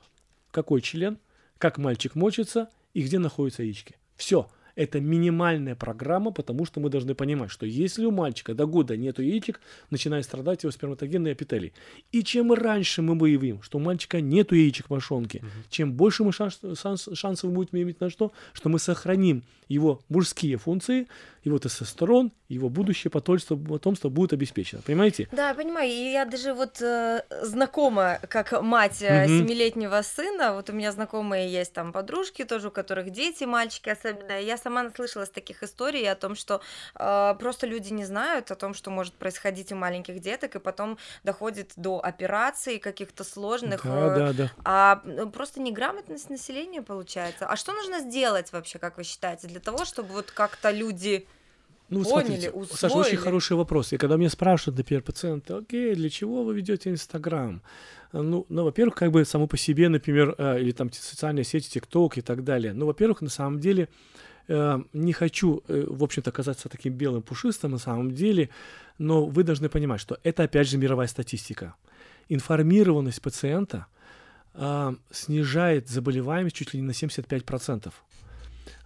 [0.51, 1.17] какой член,
[1.57, 3.95] как мальчик мочится и где находятся яички.
[4.17, 8.97] Все это минимальная программа, потому что мы должны понимать, что если у мальчика до года
[8.97, 9.59] нет яичек,
[9.89, 11.73] начинает страдать его сперматогенные эпителий.
[12.11, 15.47] И чем раньше мы выявим, что у мальчика нет яичек мошонки, угу.
[15.69, 20.57] чем больше мы шанс, шанс, шансов будем иметь на что, что мы сохраним его мужские
[20.57, 21.07] функции,
[21.43, 24.81] его тестостерон, его будущее потомство, потомство будет обеспечено.
[24.81, 25.27] Понимаете?
[25.31, 25.89] Да, я понимаю.
[25.89, 30.53] И я даже вот э, знакома, как мать э, семилетнего mm сына.
[30.53, 34.39] Вот у меня знакомые есть там подружки тоже, у которых дети, мальчики особенно.
[34.39, 36.61] Я сама наслышалась таких историй о том, что
[36.95, 40.97] э, просто люди не знают о том, что может происходить у маленьких деток, и потом
[41.23, 43.83] доходит до операций каких-то сложных.
[43.83, 44.51] Да, э, да, да.
[44.63, 44.95] А
[45.33, 47.45] просто неграмотность населения получается.
[47.45, 51.27] А что нужно сделать вообще, как вы считаете, для того, чтобы вот как-то люди
[51.89, 52.79] Ну, поняли, смотрите, усвоили.
[52.79, 53.93] Саша, очень хороший вопрос.
[53.93, 57.61] И когда меня спрашивают, например, пациенты, окей, для чего вы ведете Инстаграм?
[58.13, 62.17] Ну, ну, во-первых, как бы само по себе, например, э, или там социальные сети, ТикТок
[62.17, 62.71] и так далее.
[62.73, 63.87] Ну, во-первых, на самом деле, э,
[64.47, 68.49] не хочу, э, в общем-то, казаться таким белым пушистым на самом деле,
[68.97, 71.75] но вы должны понимать, что это, опять же, мировая статистика.
[72.29, 73.87] Информированность пациента
[74.53, 77.91] э, снижает заболеваемость чуть ли не на 75%.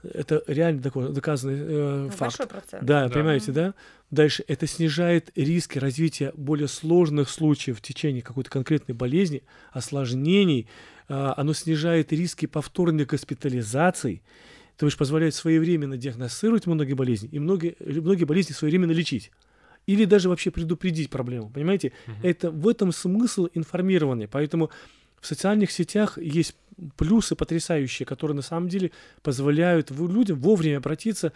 [0.03, 2.19] Это реально такой доказанный э, Ну, факт.
[2.19, 2.83] Большой процент.
[2.83, 3.13] Да, Да.
[3.13, 3.73] понимаете, да?
[4.09, 10.67] Дальше это снижает риски развития более сложных случаев в течение какой-то конкретной болезни, осложнений.
[11.09, 14.21] А, Оно снижает риски повторных госпитализаций,
[14.77, 19.31] то есть позволяет своевременно диагностировать многие болезни и многие, многие болезни своевременно лечить.
[19.87, 21.93] Или даже вообще предупредить проблему, понимаете?
[22.21, 24.27] Это в этом смысл информирования.
[24.27, 24.69] Поэтому
[25.19, 26.55] в социальных сетях есть
[26.95, 28.91] плюсы потрясающие, которые на самом деле
[29.23, 31.33] позволяют людям вовремя обратиться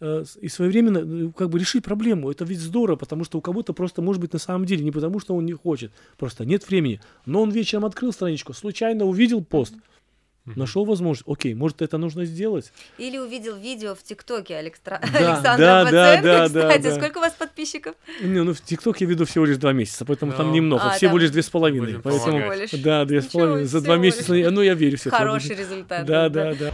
[0.00, 2.30] э, и своевременно э, как бы решить проблему.
[2.30, 5.18] Это ведь здорово, потому что у кого-то просто может быть на самом деле не потому,
[5.18, 7.00] что он не хочет, просто нет времени.
[7.26, 9.74] Но он вечером открыл страничку, случайно увидел пост,
[10.46, 11.28] нашел возможность.
[11.28, 12.72] Окей, может это нужно сделать?
[12.98, 16.82] Или увидел видео в ТикТоке Александра, Да, Александра да, да, Паценко, да, да, кстати.
[16.82, 16.94] да.
[16.96, 17.94] Сколько у вас подписчиков?
[18.22, 20.54] Не, ну в ТикТок я веду всего лишь два месяца, поэтому там Ну.
[20.54, 22.00] немного, А, всего там лишь две с половиной.
[22.02, 22.68] Поэтому, помогать.
[22.68, 22.84] Всего лишь.
[22.84, 23.64] да, две с половиной.
[23.64, 25.10] За два месяца, ну я верю все.
[25.10, 26.04] Хороший результат.
[26.06, 26.72] Да, да, да.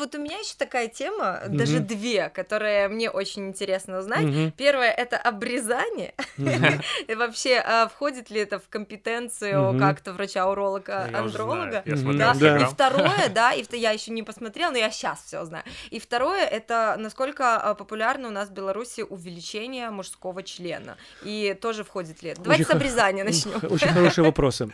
[0.00, 4.24] Вот у меня еще такая тема, даже две, которые мне очень интересно узнать.
[4.24, 6.14] Мгм, Первое это обрезание.
[7.06, 9.78] И вообще, а входит ли это в компетенцию Мгм.
[9.78, 11.70] как-то Я уже врача-уролога-андролога?
[11.70, 11.82] знаю.
[11.84, 12.02] Я Мгм.
[12.02, 12.34] смотрел Да.
[12.40, 12.58] Да.
[12.62, 15.64] И второе, да, и я еще не посмотрела, но я сейчас все знаю.
[15.90, 20.96] И второе, это насколько а, популярно у нас в Беларуси увеличение мужского члена.
[21.22, 22.40] И тоже входит ли это?
[22.40, 23.60] Давайте Очень с обрезания начнем.
[23.70, 24.70] Очень хорошие вопросы.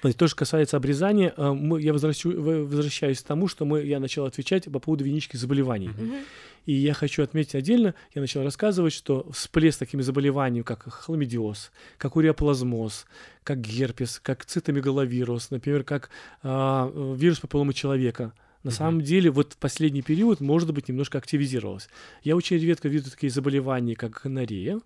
[0.00, 4.00] Смотрите, то, что касается обрезания, э, мы, я возвращу- возвращаюсь к тому, что мы, я
[4.00, 5.88] начал отвечать по поводу венических заболеваний.
[5.88, 6.14] Мгм.
[6.66, 12.16] И я хочу отметить отдельно, я начал рассказывать, что всплеск такими заболеваниями, как хламидиоз, как
[12.16, 13.04] уреоплазмоз,
[13.42, 16.08] как герпес, как цитомегаловирус, например, как
[16.42, 18.32] э, вирус папилломы человека,
[18.62, 18.76] на Мгм.
[18.78, 21.90] самом деле вот в последний период, может быть, немножко активизировалось.
[22.22, 24.80] Я очень редко вижу такие заболевания, как гонорея,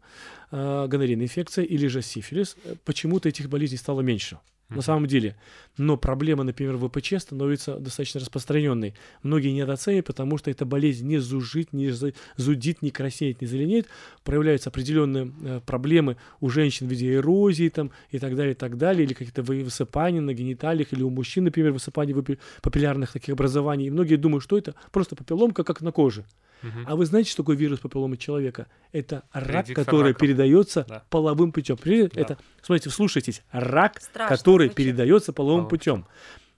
[0.51, 2.57] а, гонорейная инфекция или же сифилис.
[2.64, 4.38] Э, Почему-то этих болезней стало меньше.
[4.68, 5.35] На самом деле.
[5.78, 8.94] Но проблема, например, ВПЧ становится достаточно распространенной.
[9.22, 11.90] Многие недооценивают, потому что эта болезнь не зужит, не
[12.37, 13.87] зудит, не краснеет, не зеленеет.
[14.24, 18.76] Проявляются определенные э, проблемы у женщин в виде эрозии там, и так далее, и так
[18.76, 19.04] далее.
[19.04, 23.87] Или какие-то вы- высыпания на гениталиях, или у мужчин, например, высыпания выпи- папиллярных таких образований.
[23.87, 26.24] И многие думают, что это просто папилломка, как на коже.
[26.61, 26.85] Мгм.
[26.88, 28.66] А вы знаете, что такое вирус папилломы человека?
[28.90, 30.18] Это рак, Предиктор который рака.
[30.18, 31.04] передается Да.
[31.09, 31.76] половым путем.
[31.85, 32.20] Да.
[32.20, 34.77] Это, смотрите, вслушайтесь, рак, Страшно который звучит.
[34.77, 36.07] передается половым путем.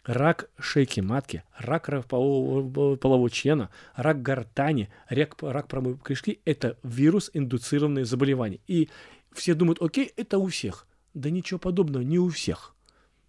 [0.05, 6.79] Рак шейки матки, рак ра- полового, полового члена, рак гортани, рак, рак промывой кишки– это
[6.83, 8.61] вирус-индуцированные заболевания.
[8.67, 8.89] И
[9.33, 10.87] все думают, окей, это у всех.
[11.13, 12.75] Да ничего подобного, не у всех.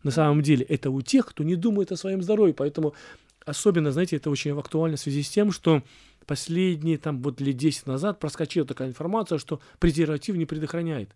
[0.03, 2.53] На самом деле это у тех, кто не думает о своем здоровье.
[2.53, 2.95] Поэтому
[3.45, 5.83] особенно, знаете, это очень актуально в связи с тем, что
[6.25, 11.15] последние там вот лет 10 назад проскочила такая информация, что презерватив не предохраняет.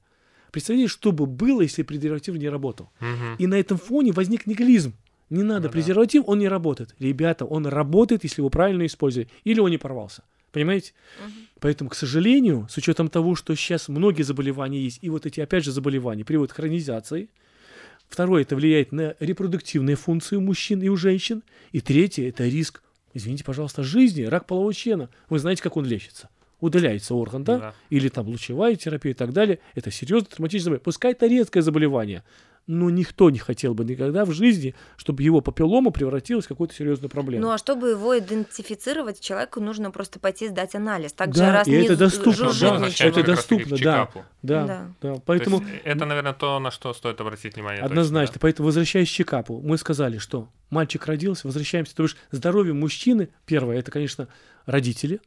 [0.51, 2.89] Представляете, что бы было, если презерватив не работал?
[2.99, 3.35] Мгм.
[3.37, 4.93] И на этом фоне возник нигилизм.
[5.29, 5.69] Не надо Ну да.
[5.69, 6.95] презерватив, он не работает.
[6.99, 9.29] Ребята, он работает, если его правильно использовать.
[9.43, 10.23] Или он не порвался.
[10.51, 10.93] Понимаете?
[11.21, 11.33] Мгм.
[11.59, 15.63] Поэтому, к сожалению, с учетом того, что сейчас многие заболевания есть, и вот эти, опять
[15.65, 17.29] же, заболевания приводят к хронизации.
[18.07, 21.41] Второе, это влияет на репродуктивные функции у мужчин и у женщин.
[21.71, 25.09] И третье, это риск, извините, пожалуйста, жизни, рак полового члена.
[25.29, 26.29] Вы знаете, как он лечится?
[26.65, 27.57] Удаляется орган, да?
[27.57, 27.73] Да.
[27.89, 29.59] Или там лучевая терапия и так далее.
[29.75, 30.83] Это серьезное травматическое заболевание.
[30.83, 32.23] Пускай это редкое заболевание,
[32.67, 37.11] но никто не хотел бы никогда в жизни, чтобы его папиллома превратилась в какую-то серьезную
[37.11, 37.43] проблему.
[37.43, 41.13] Ну а чтобы его идентифицировать, человеку нужно просто пойти сдать анализ.
[41.13, 44.09] Так же Да, раз и не это доступно, да, это доступно, да.
[44.41, 44.65] Да, Да.
[45.01, 45.15] да.
[45.15, 47.81] То Поэтому есть это, наверное, то, на что стоит обратить внимание.
[47.81, 48.33] точно, Однозначно.
[48.33, 48.39] да?
[48.41, 51.95] Поэтому, возвращаясь к чекапу, мы сказали, что мальчик родился, возвращаемся.
[51.95, 54.27] То есть здоровье мужчины, первое, это, конечно,
[54.65, 55.19] родители.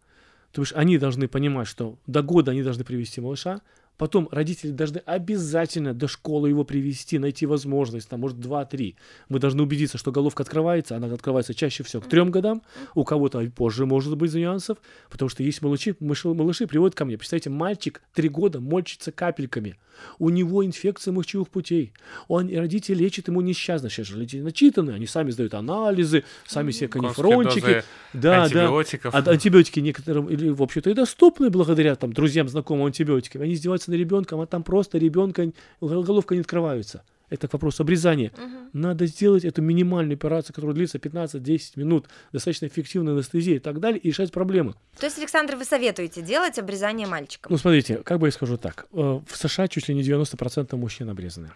[0.52, 3.60] То есть они должны понимать, что до года они должны привести малыша.
[3.98, 8.94] Потом родители должны обязательно до школы его привести, найти возможность, там, может, 2-3.
[9.28, 12.62] Мы должны убедиться, что головка открывается, она открывается чаще всего к трем годам,
[12.94, 14.78] у кого-то позже может быть за нюансов,
[15.10, 17.18] потому что есть малыши, малыши приводят ко мне.
[17.18, 19.76] Представьте, мальчик 3 года мочится капельками,
[20.18, 21.92] у него инфекция мочевых путей,
[22.28, 23.90] он, и родители лечат ему несчастно.
[23.90, 27.82] Сейчас же люди начитаны, они сами сдают анализы, сами себе канифрончики.
[28.12, 28.44] Да, да.
[28.44, 29.14] антибиотиков.
[29.14, 33.42] А- антибиотики некоторым, или, в общем-то, и доступны благодаря там, друзьям, знакомым антибиотикам.
[33.42, 37.02] Они издеваются над ребенком, а там просто ребенка головка не открывается.
[37.30, 38.32] это к вопросу обрезания.
[38.38, 38.70] Мгм.
[38.72, 44.00] Надо сделать эту минимальную операцию, которая длится 15-10 минут, достаточно эффективная анестезия и так далее,
[44.00, 44.74] и решать проблемы.
[44.98, 47.52] То есть, Александр, вы советуете делать обрезание мальчикам?
[47.52, 48.86] Ну, смотрите, как бы я скажу так.
[48.92, 51.50] э, В США чуть ли не 90% мужчин обрезаны.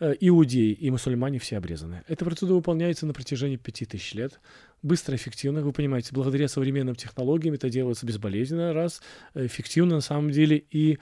[0.00, 2.02] Э, Иудеи и мусульмане все обрезаны.
[2.06, 4.40] Эта процедура выполняется на протяжении 5000 лет.
[4.82, 5.62] Быстро, эффективно.
[5.62, 9.00] Вы понимаете, благодаря современным технологиям это делается безболезненно, раз,
[9.34, 10.98] э, эффективно на самом деле и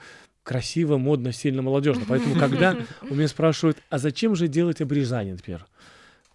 [0.47, 2.05] красиво, модно, стильно, молодежно.
[2.07, 5.67] Поэтому, когда у меня спрашивают, а зачем же делать обрезание, например?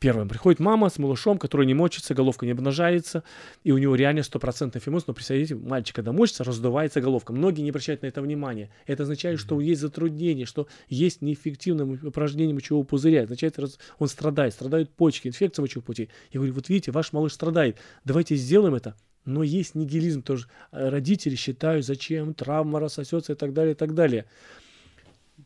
[0.00, 3.22] Первым приходит мама с малышом, который не мочится, головка не обнажается,
[3.62, 5.06] и у него реально стопроцентный фимоз.
[5.06, 7.32] Но представьте, мальчик, когда мочится, раздувается головка.
[7.32, 8.68] Многие не обращают на это внимания.
[8.86, 13.22] Это означает, что есть затруднение, что есть неэффективное упражнение мочевого пузыря.
[13.22, 16.10] Это означает, он страдает, страдают почки, инфекция мочевого пути.
[16.32, 18.94] Я говорю, вот видите, ваш малыш страдает, давайте сделаем это.
[19.24, 20.48] Но есть нигилизм тоже.
[20.72, 24.26] Э, Родители считают, зачем, травма рассосется и так далее, и так далее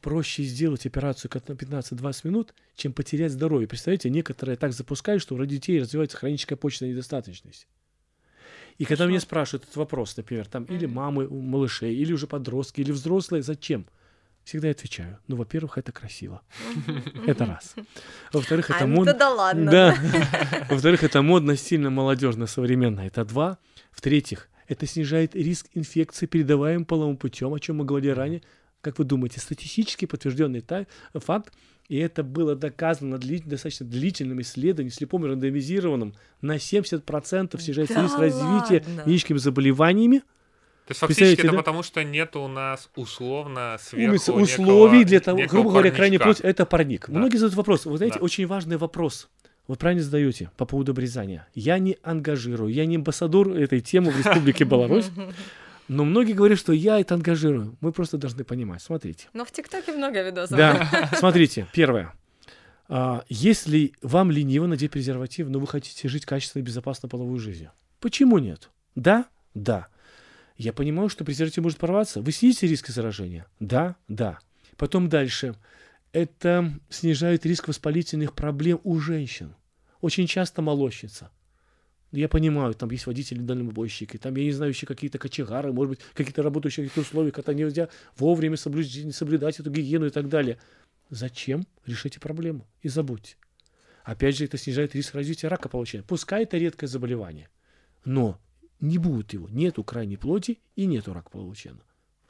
[0.00, 3.68] проще сделать операцию как на 15-20 минут, чем потерять здоровье.
[3.68, 7.66] Представляете, некоторые так запускают, что у детей развивается хроническая почечная недостаточность.
[8.78, 12.82] И когда меня спрашивают этот вопрос, например, там или мамы у малышей, или уже подростки,
[12.82, 13.86] или взрослые, зачем?
[14.46, 16.40] Всегда отвечаю, ну, во-первых, это красиво.
[17.26, 17.74] Это раз.
[18.32, 19.12] Во-вторых, это А, ну модно.
[19.12, 19.70] да ладно.
[19.72, 19.96] Да.
[20.70, 23.00] Во-вторых, это модно, стильно, молодежно, современно.
[23.00, 23.58] Это два.
[23.90, 28.42] В-третьих, это снижает риск инфекции, передаваемым половым путем, о чем мы говорили ранее.
[28.82, 30.60] Как вы думаете, статистически подтвержденный
[31.12, 31.52] факт,
[31.88, 37.94] и это было доказано на дли- достаточно длительном исследовании, слепом и рандомизированном, на 70% снижается
[37.96, 40.22] Да риск развития хроническими заболеваниями,
[40.86, 41.56] То есть фактически это да?
[41.58, 45.90] потому, что нет у нас условно сверху Умница, некого- условий для того, некого грубо говоря,
[45.90, 47.06] крайне плоть это парник.
[47.08, 47.18] Да.
[47.18, 47.86] Многие задают вопрос.
[47.86, 48.24] Вы знаете, Да.
[48.24, 49.28] очень важный вопрос.
[49.66, 51.48] Вы правильно задаете по поводу обрезания.
[51.54, 55.06] Я не ангажирую, я не амбассадор этой темы в Республике Беларусь,
[55.88, 57.76] но многие говорят, что я это ангажирую.
[57.80, 58.80] Мы просто должны понимать.
[58.80, 59.26] Смотрите.
[59.32, 60.56] Но в ТикТоке много видосов.
[60.56, 62.12] Да, смотрите, первое.
[62.88, 67.72] А, Если вам лениво надеть презерватив, но вы хотите жить качественной и безопасной половой жизнью,
[67.98, 68.70] почему нет?
[68.94, 69.26] Да?
[69.54, 69.88] Да.
[70.56, 72.22] Я понимаю, что презерватив может порваться.
[72.22, 73.46] Вы снизите риски заражения?
[73.60, 73.96] Да?
[74.08, 74.38] Да.
[74.76, 75.54] Потом дальше.
[76.12, 79.54] Это снижает риск воспалительных проблем у женщин.
[80.00, 81.30] Очень часто молочница.
[82.12, 86.00] Я понимаю, там есть водители дальнобойщики, там, я не знаю, еще какие-то кочегары, может быть,
[86.14, 90.58] какие-то работающие в каких-то условиях, когда нельзя вовремя соблюдать, соблюдать эту гигиену и так далее.
[91.10, 91.66] Зачем?
[91.84, 93.36] Решите проблему и забудьте.
[94.04, 96.04] Опять же, это снижает риск развития рака получения.
[96.04, 97.48] Пускай это редкое заболевание,
[98.04, 98.40] но
[98.80, 99.48] не будет его.
[99.48, 101.80] Нету крайней плоти и нету рака получения.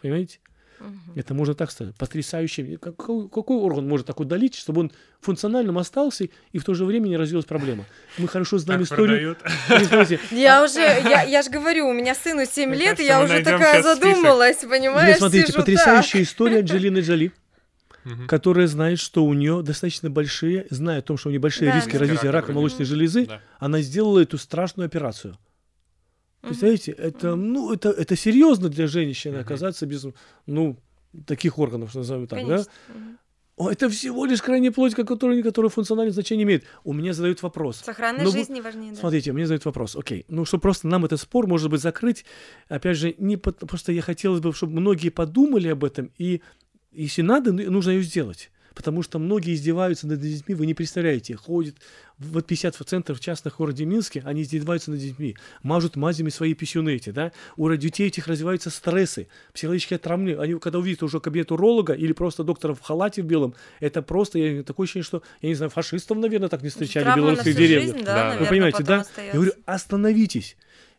[0.00, 0.38] Понимаете?
[0.78, 1.00] Мгм.
[1.14, 1.94] Это можно так сказать.
[1.96, 2.76] Потрясающе.
[2.76, 4.92] Какой, какой орган может так удалить, чтобы он
[5.22, 7.86] функциональным остался и в то же время не развилась проблема?
[8.18, 9.36] Мы хорошо знаем Так историю.
[10.30, 13.42] Я уже, я, я же говорю, у меня сыну 7 Мне лет, и я уже
[13.42, 14.02] такая список.
[14.02, 17.32] задумалась, понимаешь, смотрите, сижу потрясающая история Анджелины Джоли,
[18.04, 18.26] Мгм.
[18.28, 21.76] которая знает, что у нее достаточно большие, зная о том, что у нее большие Да,
[21.76, 23.40] риски развития Рака рака молочной железы, Да.
[23.58, 25.36] она сделала эту страшную операцию.
[26.48, 29.42] Представляете, это, ну, это, это серьезно для женщины Мгм.
[29.42, 30.06] оказаться без,
[30.46, 30.76] ну,
[31.26, 32.44] таких органов, что назовем так, да?
[32.44, 32.70] Конечно.
[32.88, 33.18] Мгм.
[33.58, 36.64] О, это всего лишь крайняя плоть, которая, которая функциональное значение имеет.
[36.84, 37.78] У меня задают вопрос.
[37.78, 38.98] Сохранность Ну, жизни важнее, да.
[38.98, 39.96] Смотрите, мне задают вопрос.
[39.96, 42.26] Окей, ну что просто нам этот спор, может быть, закрыть.
[42.68, 46.42] Опять же, не по- просто я хотелось бы, чтобы многие подумали об этом, и
[46.92, 48.50] если надо, ну, нужно ее сделать.
[48.76, 51.76] Потому что многие издеваются над детьми, вы не представляете, ходят,
[52.18, 56.90] вот 50% в частных в городе Минске, они издеваются над детьми, мажут мазями свои писюны
[56.94, 61.94] эти, да, у детей этих развиваются стрессы, психологические травмы, они когда увидят уже кабинет уролога
[61.94, 65.54] или просто доктора в халате в белом, это просто, я, такое ощущение, что, я не
[65.54, 67.94] знаю, фашистов, наверное, так не встречали в белорусских деревнях.
[67.94, 68.14] жизнь, Да.
[68.14, 69.00] да, Вы наверное, Вы понимаете, да?
[69.00, 69.22] остается.
[69.22, 70.56] Я говорю, остановитесь,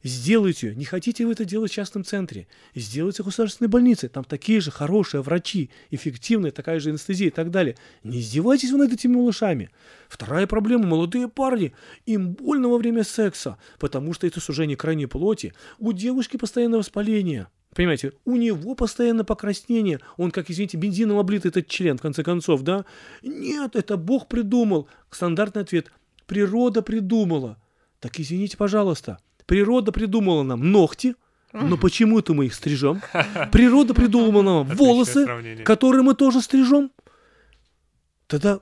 [0.08, 0.76] сделайте ее.
[0.76, 2.48] Не хотите вы это делать в частном центре?
[2.76, 4.10] Сделайте в государственной больнице.
[4.10, 7.76] Там такие же хорошие врачи, эффективные, такая же анестезия и так далее.
[8.04, 9.70] Не издевайтесь вы над этими малышами.
[10.10, 10.86] Вторая проблема.
[10.88, 11.74] Молодые парни.
[12.06, 15.54] Им больно во время секса, потому что это сужение крайней плоти.
[15.78, 17.48] У девушки постоянное воспаление.
[17.76, 20.00] Понимаете, у него постоянно покраснение.
[20.18, 22.86] Он, как, извините, бензином облит этот член, в конце концов, да?
[23.22, 24.88] Нет, это Бог придумал.
[25.12, 25.92] Стандартный ответ.
[26.26, 27.62] Природа придумала.
[28.00, 29.20] Так извините, пожалуйста.
[29.48, 31.16] Природа придумала нам ногти,
[31.54, 33.02] но почему-то мы их стрижем.
[33.52, 35.26] Природа придумала нам волосы,
[35.64, 36.92] которые мы тоже стрижем.
[38.28, 38.60] Тогда,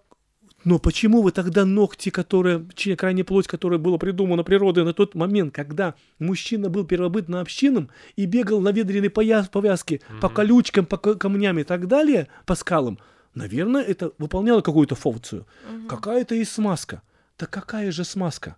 [0.64, 2.66] но почему вы тогда ногти, которые,
[2.98, 8.26] крайняя плоть, которая была придумана природой на тот момент, когда мужчина был первобытно общинным и
[8.28, 13.00] бегал на ведреной пояс, повязке по колючкам, по ка- камням и так далее, по скалам,
[13.34, 15.48] наверное, это выполняло какую-то функцию.
[15.90, 17.02] Какая-то есть смазка.
[17.38, 18.56] Так какая же смазка?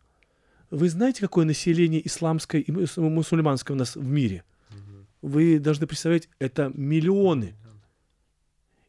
[0.69, 4.43] Вы знаете, какое население исламское и мус- мусульманское у нас в мире?
[5.21, 7.55] Вы должны представлять, это миллионы.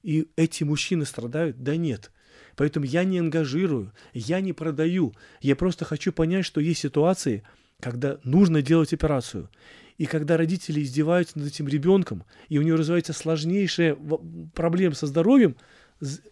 [0.02, 1.62] И эти мужчины страдают?
[1.62, 2.12] Да нет.
[2.56, 5.14] Поэтому я не ангажирую, я не продаю.
[5.40, 7.44] Я просто хочу понять, что есть ситуации,
[7.80, 9.48] когда нужно делать операцию.
[9.96, 13.96] И когда родители издеваются над этим ребенком, и у него развивается сложнейшая
[14.54, 15.56] проблема со здоровьем,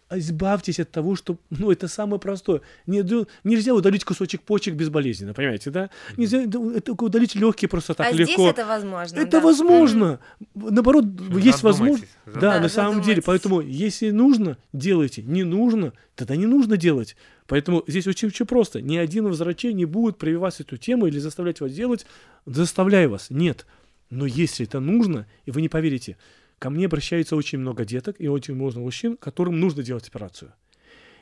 [0.09, 2.61] избавьтесь от того, что, ну, это самое простое.
[2.85, 3.03] Не-
[3.43, 5.89] нельзя удалить кусочек почек безболезненно, понимаете, да?
[6.15, 8.33] Нельзя это удалить легкие просто так а легко.
[8.33, 9.19] здесь это возможно.
[9.19, 9.39] Это да.
[9.41, 10.19] возможно.
[10.55, 11.05] Наоборот,
[11.37, 12.17] есть возможность.
[12.25, 13.21] Да, Да, на самом деле.
[13.21, 15.21] Поэтому, если нужно, делайте.
[15.21, 17.17] Не нужно, тогда не нужно делать.
[17.47, 18.81] Поэтому здесь очень, очень просто.
[18.81, 22.05] Ни один из врачей не будет прививать эту тему или заставлять вас делать,
[22.45, 23.27] заставляя вас.
[23.29, 23.65] Нет.
[24.09, 26.17] Но если это нужно, и вы не поверите,
[26.59, 30.53] ко мне обращается очень много деток и очень много мужчин, которым нужно делать операцию.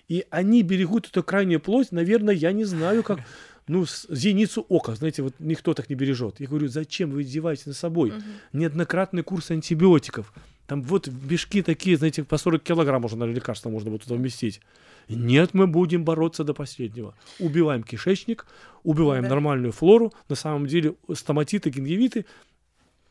[0.07, 3.19] И они берегут эту крайнюю плоть, наверное, я не знаю, как,
[3.67, 6.39] ну, зеницу ока, знаете, вот никто так не бережет.
[6.39, 8.13] Я говорю, зачем вы издеваетесь над собой?
[8.53, 10.31] Неоднократный курс антибиотиков.
[10.67, 14.61] Там вот бешки такие, знаете, по 40 килограмм уже на лекарства можно будет туда вместить.
[15.07, 17.13] Нет, мы будем бороться до последнего.
[17.39, 18.47] Убиваем кишечник,
[18.83, 19.29] убиваем Да.
[19.29, 20.11] нормальную флору.
[20.29, 22.25] На самом деле стоматиты, гингивиты,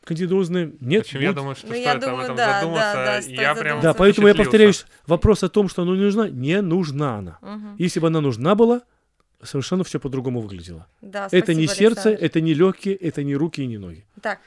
[0.05, 1.01] кандидозные, нет.
[1.01, 2.93] Общем, я думаю, что Ну, я стоит об думаю, этом да, да, задуматься.
[2.95, 6.29] да, стоит я прям Да, поэтому я повторяюсь, вопрос о том, что она не нужна,
[6.29, 7.37] не нужна она.
[7.41, 7.75] Мгм.
[7.77, 8.81] Если бы она нужна была,
[9.43, 10.87] совершенно все по-другому выглядело.
[11.01, 12.23] Да, это не сердце, Александр.
[12.25, 14.05] это не легкие, это не руки и не ноги.
[14.21, 14.39] Так,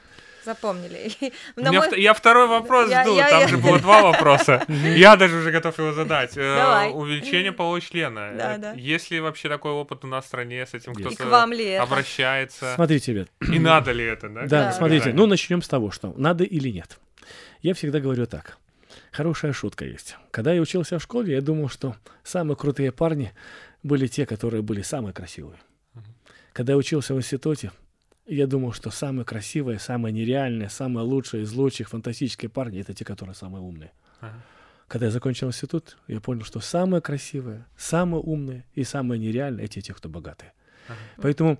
[0.45, 1.11] запомнили.
[1.55, 4.65] Мой- Я второй вопрос Я- жду, я- там я- же было два вопроса.
[4.69, 6.37] Я даже уже готов его задать.
[6.37, 6.91] Э, Давай.
[6.91, 8.33] Увеличение полового члена.
[8.37, 8.71] Да, Э, да.
[8.73, 11.43] Есть ли вообще такой опыт у нас в стране с этим кто-то
[11.81, 12.73] обращается?
[12.75, 13.29] Смотрите, ребят.
[13.51, 14.41] И надо ли это, да?
[14.41, 14.71] Да, Да.
[14.71, 16.99] смотрите, ну начнем с того, что надо или нет.
[17.61, 18.57] Я всегда говорю так.
[19.11, 20.15] Хорошая шутка есть.
[20.31, 23.33] Когда я учился в школе, я думал, что самые крутые парни
[23.83, 25.57] были те, которые были самые красивые.
[26.53, 27.71] Когда я учился в институте,
[28.35, 33.03] я думал, что самые красивые, самые нереальные, самые лучшие из лучших фантастические парни— это те,
[33.03, 33.91] которые самые умные.
[34.21, 34.33] Ага.
[34.87, 39.81] Когда я закончил институт, я понял, что самые красивые, самые умные и самые нереальные— эти
[39.81, 40.53] те, кто богатые.
[40.87, 40.97] Ага.
[41.17, 41.59] Поэтому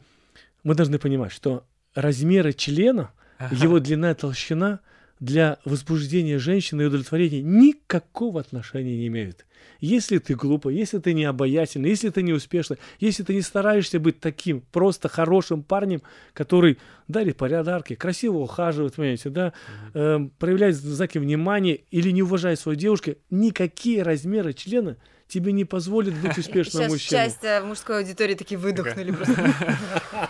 [0.63, 1.65] мы должны понимать, что
[1.95, 3.11] размеры члена,
[3.51, 4.79] его длина и толщина
[5.19, 9.45] для возбуждения женщины и удовлетворения никакого отношения не имеют.
[9.81, 13.99] Если ты глупый, если ты не обаятельный, если ты не успешный, если ты не стараешься
[13.99, 16.01] быть таким просто хорошим парнем,
[16.33, 19.53] который дарит подарки, красиво ухаживает, понимаете, да,
[19.93, 24.97] эм, проявляет знаки внимания или не уважает свою девушку, никакие размеры члена
[25.29, 27.25] тебе не позволят быть успешным Сейчас мужчиной.
[27.25, 29.53] часть э, мужской аудитории такие выдохнули просто.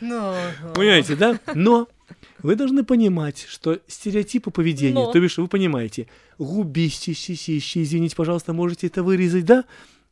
[0.00, 0.34] Ну,
[0.74, 1.38] Понимаете, да?
[1.54, 1.88] Но
[2.42, 5.12] вы должны понимать, что стереотипы поведения, Но.
[5.12, 9.64] то бишь вы понимаете, губисти, сисищи, извините, пожалуйста, можете это вырезать, да?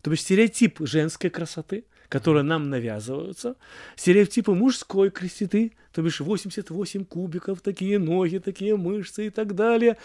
[0.02, 3.56] То бишь стереотип женской красоты, которые нам навязываются,
[3.96, 9.96] стереотипы мужской красоты, то бишь 88 кубиков, такие ноги, такие мышцы и так далее.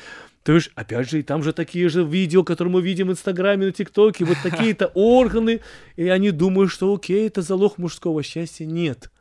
[0.44, 3.66] То бишь, опять же, и там же такие же видео, которые мы видим в Инстаграме,
[3.66, 5.60] на ТикТоке, вот такие-то органы,
[5.98, 8.66] и они думают, что окей, это залог мужского счастья.
[8.66, 9.12] Нет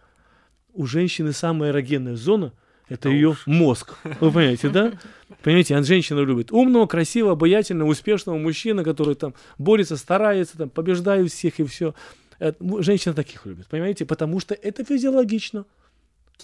[0.75, 2.53] у женщины самая эрогенная зона–
[2.89, 3.47] это ее уж.
[3.47, 3.95] мозг.
[4.05, 4.93] Вы понимаете, да?
[5.43, 11.33] Понимаете, а женщина любит умного, красивого, обаятельного, успешного мужчину, который там борется, старается, там, побеждает
[11.33, 11.95] всех и все.
[12.81, 14.05] Женщина таких любит, понимаете?
[14.05, 15.65] Потому что это физиологично.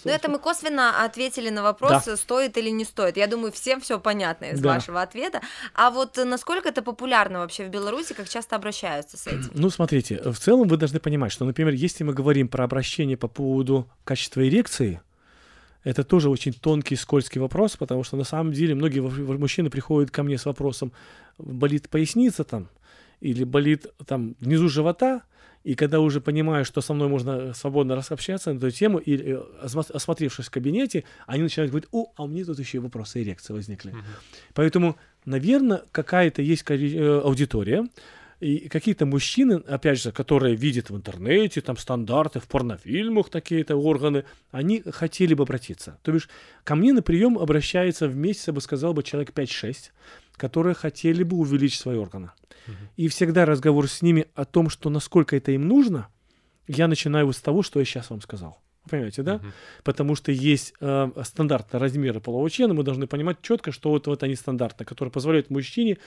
[0.05, 3.17] Ну, это мы косвенно ответили на вопрос, стоит или не стоит.
[3.17, 4.69] Я думаю, всем все понятно из Да.
[4.75, 5.41] вашего ответа.
[5.73, 9.51] А вот э, насколько это популярно вообще в Беларуси, как часто обращаются с этим?
[9.53, 13.27] Ну, смотрите, в целом вы должны понимать, что, например, если мы говорим про обращение по
[13.27, 15.01] поводу качества эрекции,
[15.83, 20.23] это тоже очень тонкий, скользкий вопрос, потому что на самом деле многие мужчины приходят ко
[20.23, 20.93] мне с вопросом,
[21.37, 22.69] болит поясница там,
[23.19, 25.23] или болит там внизу живота,
[25.63, 29.41] и когда уже понимаю, что со мной можно свободно общаться на эту тему, и э,
[29.93, 33.53] осмотревшись в кабинете, они начинают говорить, о, а у меня тут еще и вопросы эрекции
[33.53, 33.91] возникли.
[33.91, 34.03] Мгм.
[34.53, 37.87] Поэтому, наверное, какая-то есть э, аудитория,
[38.41, 44.25] и какие-то мужчины, опять же, которые видят в интернете, там стандарты, в порнофильмах такие-то органы,
[44.49, 45.99] они хотели бы обратиться.
[46.01, 46.27] То бишь,
[46.63, 49.91] ко мне на прием обращается в месяц, я бы сказал бы, человек 5-6,
[50.37, 52.31] которые хотели бы увеличить свои органы.
[52.97, 56.07] И всегда разговор с ними о том, что насколько это им нужно,
[56.67, 58.59] я начинаю вот с того, что я сейчас вам сказал.
[58.85, 59.35] Вы Понимаете, да?
[59.35, 59.53] Мгм.
[59.83, 64.23] Потому что есть э, стандартные размеры полового члена, мы должны понимать четко, что вот, вот
[64.23, 65.97] они стандартные, которые позволяют мужчине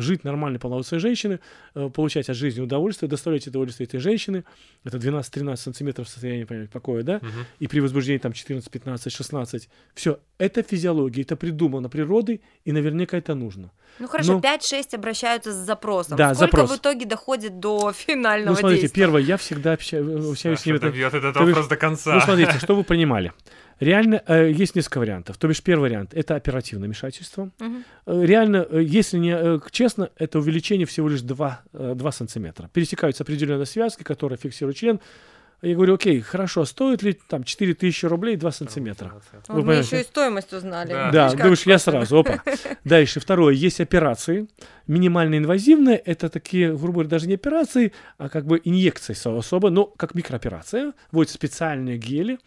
[0.00, 1.40] жить нормальной половой своей женщины,
[1.74, 4.44] э, получать от жизни удовольствие, доставлять удовольствие этой женщины.
[4.84, 7.18] Это 12-13 сантиметров состояния понимаете, покоя, да?
[7.22, 7.46] Мгм.
[7.58, 9.68] И при возбуждении там 14, 15, 16.
[9.94, 13.70] Все, это физиология, это придумано придородой, и наверняка это нужно.
[13.98, 16.16] Ну хорошо, Ну, 5-6 обращаются с запросом.
[16.16, 16.70] Да, Сколько запрос.
[16.70, 19.02] в итоге доходит до финального Ну, смотрите, действия?
[19.02, 20.78] первое, я всегда общаюсь, общаюсь с Саша ними.
[20.78, 22.14] добьет этот вопрос до конца.
[22.14, 23.32] Ну, смотрите, что вы понимали.
[23.80, 25.38] Реально э, есть несколько вариантов.
[25.38, 27.50] То бишь первый вариант это оперативное вмешательство.
[27.58, 28.22] Угу.
[28.22, 32.68] Реально, э, если не э, честно, это увеличение всего лишь 2, 2 сантиметра.
[32.72, 35.00] Пересекаются определенные связки, которые фиксируют член.
[35.62, 39.20] Я говорю, окей, хорошо, стоит ли там 4000 рублей 2 сантиметра?
[39.48, 40.90] Вы мы еще и стоимость узнали.
[40.90, 42.42] Да, да думаешь, я сразу, опа.
[42.84, 44.48] Дальше, второе, есть операции.
[44.86, 49.84] Минимально инвазивные, это такие, грубо говоря, даже не операции, а как бы инъекции особо, но
[49.84, 50.94] как микрооперация.
[51.12, 52.38] Вводятся специальные гели, а,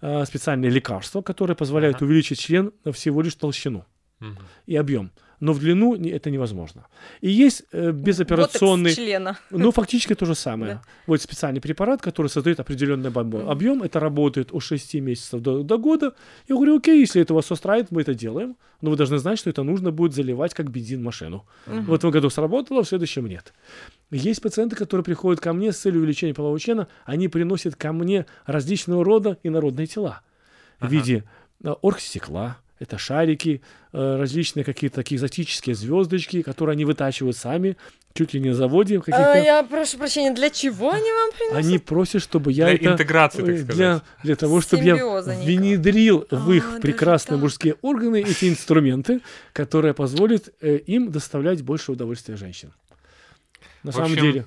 [0.00, 2.04] специальные лекарства, которые позволяют ага.
[2.04, 3.84] увеличить член всего лишь толщину
[4.20, 4.36] угу.
[4.66, 5.10] и объем
[5.40, 6.86] но в длину это невозможно.
[7.20, 8.94] И есть э, безоперационный...
[8.94, 9.38] члена.
[9.50, 10.74] Ну, фактически то же самое.
[10.74, 10.82] Да.
[11.06, 13.48] Вот специальный препарат, который создает определенный mm-hmm.
[13.48, 13.82] объем.
[13.82, 16.14] Это работает от 6 месяцев до, до года.
[16.48, 18.56] Я говорю, окей, если это вас устраивает, мы это делаем.
[18.80, 21.46] Но вы должны знать, что это нужно будет заливать как бензин машину.
[21.66, 21.82] Mm-hmm.
[21.82, 23.52] В этом году сработало, в следующем нет.
[24.10, 26.88] Есть пациенты, которые приходят ко мне с целью увеличения полового члена.
[27.04, 30.22] Они приносят ко мне различного рода инородные тела.
[30.78, 30.88] Ага.
[30.88, 31.24] В виде
[31.62, 33.60] э, оргстекла, это шарики,
[33.92, 37.76] э, различные какие-то такие экзотические звездочки, которые они вытачивают сами,
[38.14, 39.00] чуть ли не на заводе.
[39.10, 41.66] А, я прошу прощения, для чего они вам приносят?
[41.66, 42.92] Они просят, чтобы я для это...
[42.92, 43.76] интеграции, так э, сказать.
[43.76, 49.20] Для, для того, чтобы я внедрил а, в их прекрасные мужские органы эти инструменты,
[49.52, 52.72] которые позволят э, им доставлять больше удовольствия женщин.
[53.82, 54.44] На в самом общем, деле.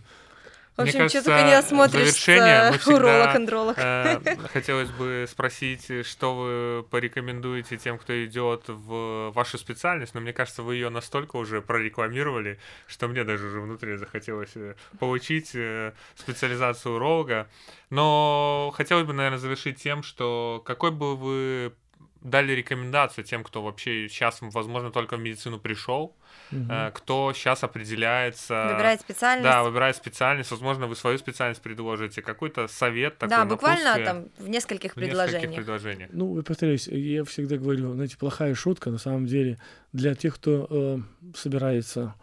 [0.77, 3.77] В общем, Мне кажется, что только не осмотришься, уролог-андролог.
[3.77, 10.31] Э, хотелось бы спросить, что вы порекомендуете тем, кто идет в вашу специальность, но мне
[10.31, 12.57] кажется, вы ее настолько уже прорекламировали,
[12.87, 17.49] что мне даже уже внутри захотелось э, получить э, специализацию уролога.
[17.89, 21.73] Но хотелось бы, наверное, завершить тем, что какой бы вы
[22.21, 26.15] дали рекомендацию тем, кто вообще сейчас, возможно, только в медицину пришел,
[26.51, 26.73] угу.
[26.93, 28.67] кто сейчас определяется...
[28.71, 29.43] Выбирает специальность.
[29.43, 30.51] Да, выбирает специальность.
[30.51, 32.21] Возможно, вы свою специальность предложите.
[32.21, 35.55] Какой-то совет такой, Да, буквально там в нескольких, в предложениях.
[35.55, 36.09] предложениях.
[36.13, 39.57] Ну, повторюсь, я всегда говорю, знаете, плохая шутка, на самом деле,
[39.93, 40.97] для тех, кто э,
[41.35, 42.15] собирается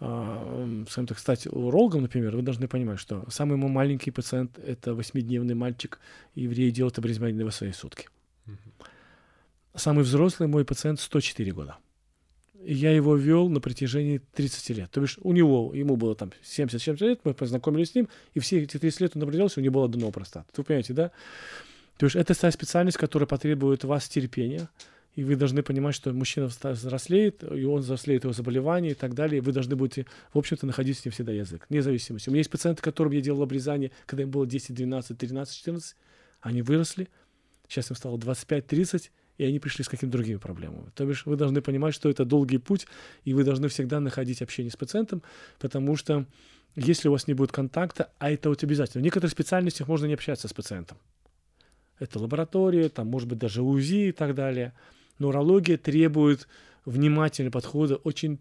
[0.00, 4.94] э, скажем так, стать урологом, например, вы должны понимать, что самый мой маленький пациент— это
[4.94, 6.00] восьмидневный мальчик,
[6.34, 8.08] еврей делает обрезание в свои сутки.
[9.74, 11.78] Самый взрослый мой пациент 104 года.
[12.64, 14.90] Я его вел на протяжении 30 лет.
[14.90, 18.62] То бишь у него, ему было там 70-70 лет, мы познакомились с ним, и все
[18.62, 20.46] эти 30 лет он определился, у него было аденома простата.
[20.56, 21.10] Вы понимаете, да?
[21.98, 24.68] То есть это та специальность, которая потребует вас терпения,
[25.14, 29.38] и вы должны понимать, что мужчина взрослеет, и он взрослеет его заболевания и так далее,
[29.38, 32.28] и вы должны будете, в общем-то, находить с ним всегда язык, вне зависимости.
[32.28, 35.96] У меня есть пациенты, которым я делал обрезание, когда им было 10, 12, 13, 14,
[36.40, 37.08] они выросли,
[37.68, 39.12] сейчас им стало 25, 30,
[39.42, 40.90] и они пришли с какими-то другими проблемами.
[40.94, 42.86] То бишь вы должны понимать, что это долгий путь,
[43.24, 45.22] и вы должны всегда находить общение с пациентом,
[45.58, 46.26] потому что
[46.76, 49.02] если у вас не будет контакта, а это вот обязательно.
[49.02, 50.98] В некоторых специальностях можно не общаться с пациентом.
[51.98, 54.72] Это лаборатория, там может быть даже УЗИ и так далее.
[55.18, 56.48] Но урология требует
[56.84, 58.38] внимательного подхода, очень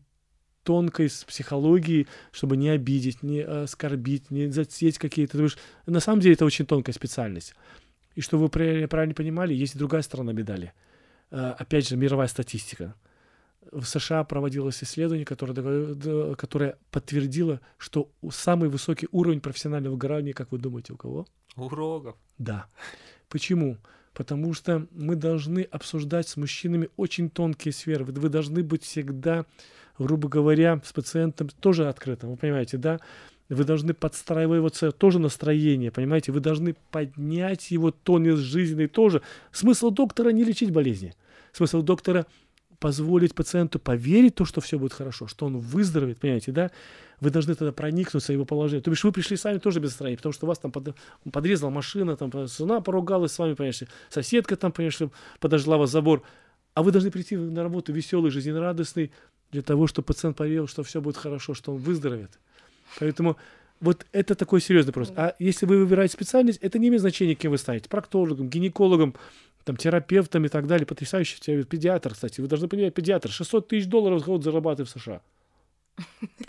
[0.64, 5.48] тонкой психологии, чтобы не обидеть, не оскорбить, не затеять какие-то...
[5.88, 7.56] На самом деле это очень тонкая специальность.
[8.14, 10.74] И чтобы вы правильно понимали, есть и другая сторона медали.
[11.32, 12.94] Э, опять же, мировая статистика.
[13.72, 20.58] В США проводилось исследование, которое, которое подтвердило, что самый высокий уровень профессионального выгорания, как вы
[20.58, 21.26] думаете, у кого?
[21.56, 22.16] У урологов.
[22.38, 22.66] Да.
[23.30, 23.78] Почему?
[24.14, 28.04] Потому что мы должны обсуждать с мужчинами очень тонкие сферы.
[28.04, 29.46] Вы должны быть всегда,
[29.98, 32.32] грубо говоря, с пациентом тоже открытым.
[32.32, 33.00] Вы понимаете, да?
[33.48, 36.32] Вы должны подстраиваться тоже настроение, понимаете?
[36.32, 39.22] Вы должны поднять его тонус жизненный тоже.
[39.52, 41.14] Смысл доктора не лечить болезни.
[41.54, 42.26] Смысл доктора
[42.80, 46.72] позволить пациенту поверить в то, что все будет хорошо, что он выздоровеет, понимаете, да?
[47.20, 48.82] Вы должны тогда проникнуться его положением.
[48.82, 50.96] То бишь вы пришли сами тоже без настроения, потому что вас там под,
[51.32, 56.24] подрезала машина, там жена поругалась с вами, понимаете, соседка там, понимаете, подожгла вас забор.
[56.74, 59.12] А вы должны прийти на работу веселый, жизнерадостный,
[59.52, 62.40] для того, чтобы пациент поверил, что все будет хорошо, что он выздоровеет.
[63.00, 63.38] Поэтому
[63.80, 65.12] вот это такой серьезный вопрос.
[65.16, 67.90] А если вы выбираете специальность, это не имеет значения, кем вы станете.
[67.90, 69.16] Проктологом, гинекологом,
[69.64, 70.86] там, терапевтом и так далее.
[70.86, 72.42] Потрясающий педиатр, кстати.
[72.42, 75.22] Вы должны понимать, педиатр 600 тысяч долларов в год зарабатывает в США.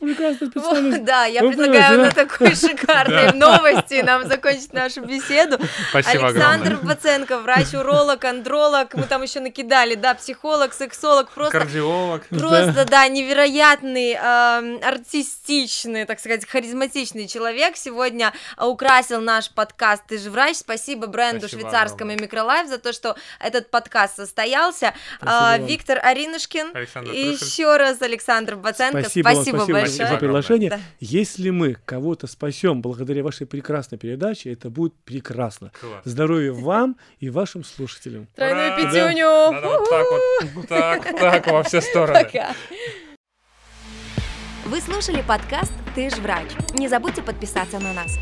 [0.01, 1.05] Прекрасная специальность.
[1.05, 5.59] Да, я предлагаю на такой шикарной новости нам закончить нашу беседу.
[5.90, 11.59] Спасибо Александр Баценко, врач-уролог, андролог, мы там еще накидали, да, психолог, сексолог, просто...
[11.59, 12.26] Кардиолог.
[12.28, 20.57] Просто, да, невероятный, артистичный, так сказать, харизматичный человек сегодня украсил наш подкаст «Ты же врач».
[20.57, 24.95] Спасибо бренду швейцарскому и Микролайф за то, что этот подкаст состоялся.
[25.20, 26.70] А, Виктор Аринушкин.
[26.74, 29.03] Александр Еще раз Александр Баценко.
[29.03, 30.09] Спасибо Спасибо спасибо большое.
[30.09, 30.70] за приглашение.
[30.70, 30.80] Да.
[31.01, 35.72] Если мы кого-то спасем благодаря вашей прекрасной передаче, это будет прекрасно.
[35.80, 36.03] Класс.
[36.05, 38.26] Здоровья вам и вашим слушателям.
[38.35, 38.76] Тройную Ура!
[38.76, 39.53] пятюню.
[39.53, 40.07] Надо вот так
[40.55, 42.24] вот, так, так, во все стороны.
[42.24, 42.55] Пока.
[44.66, 46.47] Вы слушали подкаст «Ты ж врач».
[46.74, 48.18] Не забудьте подписаться на нас.